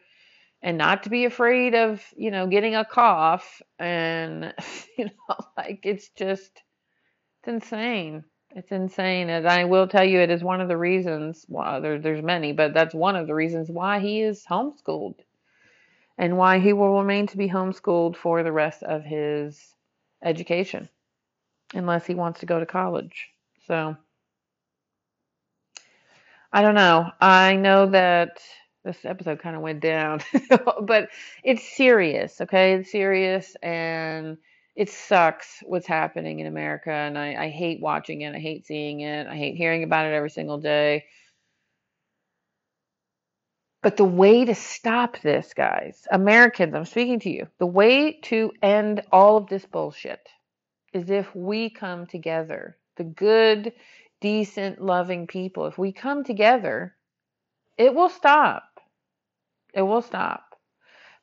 and 0.62 0.78
not 0.78 1.04
to 1.04 1.10
be 1.10 1.24
afraid 1.24 1.74
of, 1.74 2.02
you 2.16 2.30
know, 2.30 2.46
getting 2.46 2.74
a 2.74 2.84
cough. 2.84 3.62
And, 3.78 4.54
you 4.98 5.06
know, 5.06 5.36
like 5.56 5.80
it's 5.84 6.08
just, 6.10 6.62
it's 7.40 7.48
insane. 7.48 8.24
It's 8.50 8.72
insane. 8.72 9.30
And 9.30 9.46
I 9.48 9.64
will 9.64 9.88
tell 9.88 10.04
you, 10.04 10.20
it 10.20 10.30
is 10.30 10.44
one 10.44 10.60
of 10.60 10.68
the 10.68 10.76
reasons, 10.76 11.46
well, 11.48 11.80
there, 11.80 11.98
there's 11.98 12.22
many, 12.22 12.52
but 12.52 12.74
that's 12.74 12.94
one 12.94 13.16
of 13.16 13.26
the 13.26 13.34
reasons 13.34 13.70
why 13.70 14.00
he 14.00 14.20
is 14.22 14.44
homeschooled 14.48 15.16
and 16.18 16.38
why 16.38 16.58
he 16.58 16.72
will 16.72 16.98
remain 16.98 17.26
to 17.28 17.36
be 17.36 17.48
homeschooled 17.48 18.16
for 18.16 18.42
the 18.42 18.52
rest 18.52 18.82
of 18.82 19.04
his 19.04 19.74
education 20.22 20.88
unless 21.74 22.06
he 22.06 22.14
wants 22.14 22.40
to 22.40 22.46
go 22.46 22.60
to 22.60 22.66
college. 22.66 23.28
So 23.66 23.96
I 26.56 26.62
don't 26.62 26.74
know. 26.74 27.10
I 27.20 27.56
know 27.56 27.84
that 27.90 28.38
this 28.82 29.04
episode 29.04 29.40
kind 29.40 29.56
of 29.56 29.60
went 29.60 29.80
down, 29.80 30.22
but 30.80 31.10
it's 31.44 31.62
serious, 31.76 32.40
okay? 32.40 32.72
It's 32.72 32.90
serious 32.90 33.54
and 33.62 34.38
it 34.74 34.88
sucks 34.88 35.62
what's 35.66 35.86
happening 35.86 36.38
in 36.38 36.46
America 36.46 36.90
and 36.90 37.18
I, 37.18 37.34
I 37.34 37.48
hate 37.50 37.82
watching 37.82 38.22
it. 38.22 38.34
I 38.34 38.38
hate 38.38 38.66
seeing 38.66 39.00
it. 39.00 39.26
I 39.26 39.36
hate 39.36 39.56
hearing 39.56 39.84
about 39.84 40.06
it 40.06 40.14
every 40.14 40.30
single 40.30 40.56
day. 40.56 41.04
But 43.82 43.98
the 43.98 44.04
way 44.04 44.46
to 44.46 44.54
stop 44.54 45.20
this, 45.20 45.52
guys, 45.52 46.08
Americans, 46.10 46.74
I'm 46.74 46.86
speaking 46.86 47.20
to 47.20 47.30
you, 47.30 47.48
the 47.58 47.66
way 47.66 48.12
to 48.30 48.50
end 48.62 49.02
all 49.12 49.36
of 49.36 49.48
this 49.48 49.66
bullshit 49.66 50.26
is 50.94 51.10
if 51.10 51.36
we 51.36 51.68
come 51.68 52.06
together, 52.06 52.78
the 52.96 53.04
good, 53.04 53.74
decent, 54.20 54.80
loving 54.80 55.26
people, 55.26 55.66
if 55.66 55.78
we 55.78 55.92
come 55.92 56.24
together, 56.24 56.94
it 57.76 57.94
will 57.94 58.08
stop. 58.08 58.80
It 59.74 59.82
will 59.82 60.02
stop. 60.02 60.46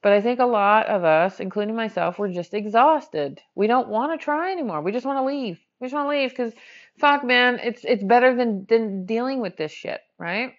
But 0.02 0.12
I 0.12 0.22
think 0.22 0.40
a 0.40 0.46
lot 0.46 0.88
of 0.88 1.06
us, 1.06 1.40
including 1.40 1.76
myself, 1.76 2.20
we're 2.20 2.34
just 2.34 2.54
exhausted. 2.54 3.40
We 3.56 3.68
don't 3.68 3.88
want 3.88 4.12
to 4.12 4.24
try 4.24 4.52
anymore. 4.52 4.82
We 4.82 4.92
just 4.92 5.06
want 5.06 5.18
to 5.18 5.24
leave. 5.24 5.60
We 5.80 5.88
just 5.88 5.96
want 5.96 6.06
to 6.08 6.10
leave 6.10 6.30
because, 6.30 6.54
fuck, 7.00 7.24
man, 7.24 7.60
it's 7.64 7.86
it's 7.86 8.04
better 8.04 8.36
than 8.36 8.66
than 8.66 9.06
dealing 9.06 9.40
with 9.40 9.56
this 9.56 9.72
shit, 9.72 10.02
right? 10.20 10.54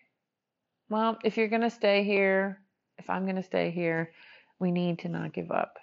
Well, 0.88 1.18
if 1.24 1.36
you're 1.36 1.48
gonna 1.48 1.70
stay 1.70 2.04
here, 2.04 2.60
if 2.98 3.10
I'm 3.10 3.26
gonna 3.26 3.42
stay 3.42 3.70
here, 3.70 4.12
we 4.58 4.70
need 4.70 5.00
to 5.00 5.08
not 5.08 5.34
give 5.34 5.50
up. 5.50 5.78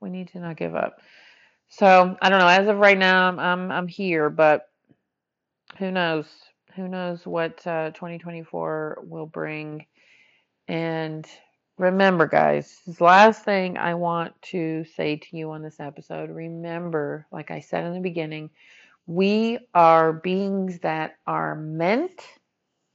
We 0.00 0.08
need 0.10 0.28
to 0.28 0.38
not 0.38 0.56
give 0.56 0.76
up. 0.76 1.00
So 1.68 2.16
I 2.22 2.30
don't 2.30 2.38
know. 2.38 2.46
As 2.46 2.68
of 2.68 2.78
right 2.78 2.98
now, 2.98 3.28
I'm 3.28 3.40
I'm, 3.40 3.72
I'm 3.72 3.88
here, 3.88 4.30
but 4.30 4.68
who 5.78 5.90
knows? 5.90 6.26
Who 6.76 6.88
knows 6.88 7.26
what 7.26 7.66
uh, 7.66 7.90
2024 7.90 9.00
will 9.02 9.26
bring? 9.26 9.86
And 10.68 11.26
remember, 11.78 12.26
guys, 12.26 12.80
this 12.86 13.00
last 13.00 13.44
thing 13.44 13.76
I 13.76 13.94
want 13.94 14.40
to 14.50 14.84
say 14.96 15.16
to 15.16 15.36
you 15.36 15.50
on 15.52 15.62
this 15.62 15.80
episode. 15.80 16.30
Remember, 16.30 17.26
like 17.32 17.50
I 17.50 17.60
said 17.60 17.84
in 17.84 17.94
the 17.94 18.00
beginning, 18.00 18.50
we 19.06 19.58
are 19.74 20.12
beings 20.12 20.78
that 20.80 21.16
are 21.26 21.54
meant 21.54 22.20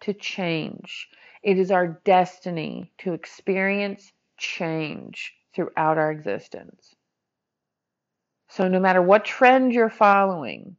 to 0.02 0.14
change. 0.14 1.08
It 1.44 1.58
is 1.58 1.72
our 1.72 2.02
destiny 2.06 2.92
to 3.00 3.14
experience 3.14 4.12
change 4.38 5.34
throughout 5.54 5.98
our 5.98 6.12
existence. 6.12 6.96
So, 8.50 8.68
no 8.68 8.80
matter 8.80 9.02
what 9.02 9.26
trend 9.26 9.74
you're 9.74 9.90
following, 9.90 10.76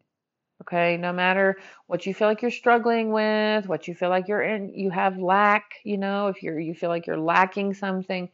okay, 0.71 0.97
no 0.97 1.13
matter 1.13 1.57
what 1.89 2.07
you 2.07 2.15
feel 2.15 2.29
like 2.29 2.43
you're 2.43 2.51
struggling 2.51 3.11
with, 3.11 3.67
what 3.67 3.89
you 3.89 3.95
feel 3.95 4.09
like 4.09 4.29
you're 4.29 4.43
in, 4.43 4.73
you 4.73 4.91
have 4.91 5.19
lack, 5.19 5.73
you 5.85 5.99
know, 5.99 6.29
if 6.29 6.43
you're, 6.43 6.61
you 6.61 6.75
feel 6.75 6.91
like 6.91 7.07
you're 7.07 7.19
lacking 7.19 7.75
something, 7.75 8.29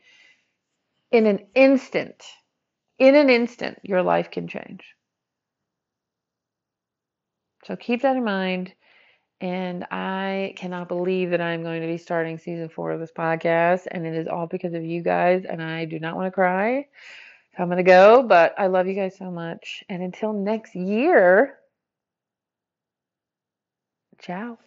in 1.10 1.26
an 1.26 1.46
instant, 1.54 2.22
in 2.98 3.14
an 3.14 3.30
instant, 3.30 3.78
your 3.82 4.02
life 4.02 4.30
can 4.30 4.48
change. 4.48 4.84
So, 7.64 7.74
keep 7.74 8.02
that 8.02 8.16
in 8.16 8.24
mind. 8.24 8.72
And 9.40 9.84
I 9.90 10.54
cannot 10.56 10.88
believe 10.88 11.30
that 11.30 11.40
I'm 11.42 11.62
going 11.62 11.82
to 11.82 11.86
be 11.86 11.98
starting 11.98 12.38
season 12.38 12.68
four 12.68 12.92
of 12.92 13.00
this 13.00 13.12
podcast. 13.12 13.86
And 13.90 14.06
it 14.06 14.14
is 14.14 14.28
all 14.28 14.46
because 14.46 14.72
of 14.72 14.84
you 14.84 15.02
guys. 15.02 15.44
And 15.44 15.62
I 15.62 15.84
do 15.84 15.98
not 15.98 16.16
want 16.16 16.26
to 16.26 16.30
cry. 16.30 16.86
So 17.54 17.62
I'm 17.62 17.68
going 17.68 17.78
to 17.78 17.82
go. 17.82 18.22
But 18.22 18.54
I 18.58 18.68
love 18.68 18.86
you 18.86 18.94
guys 18.94 19.18
so 19.18 19.30
much. 19.30 19.84
And 19.88 20.02
until 20.02 20.32
next 20.32 20.74
year, 20.74 21.58
ciao. 24.18 24.65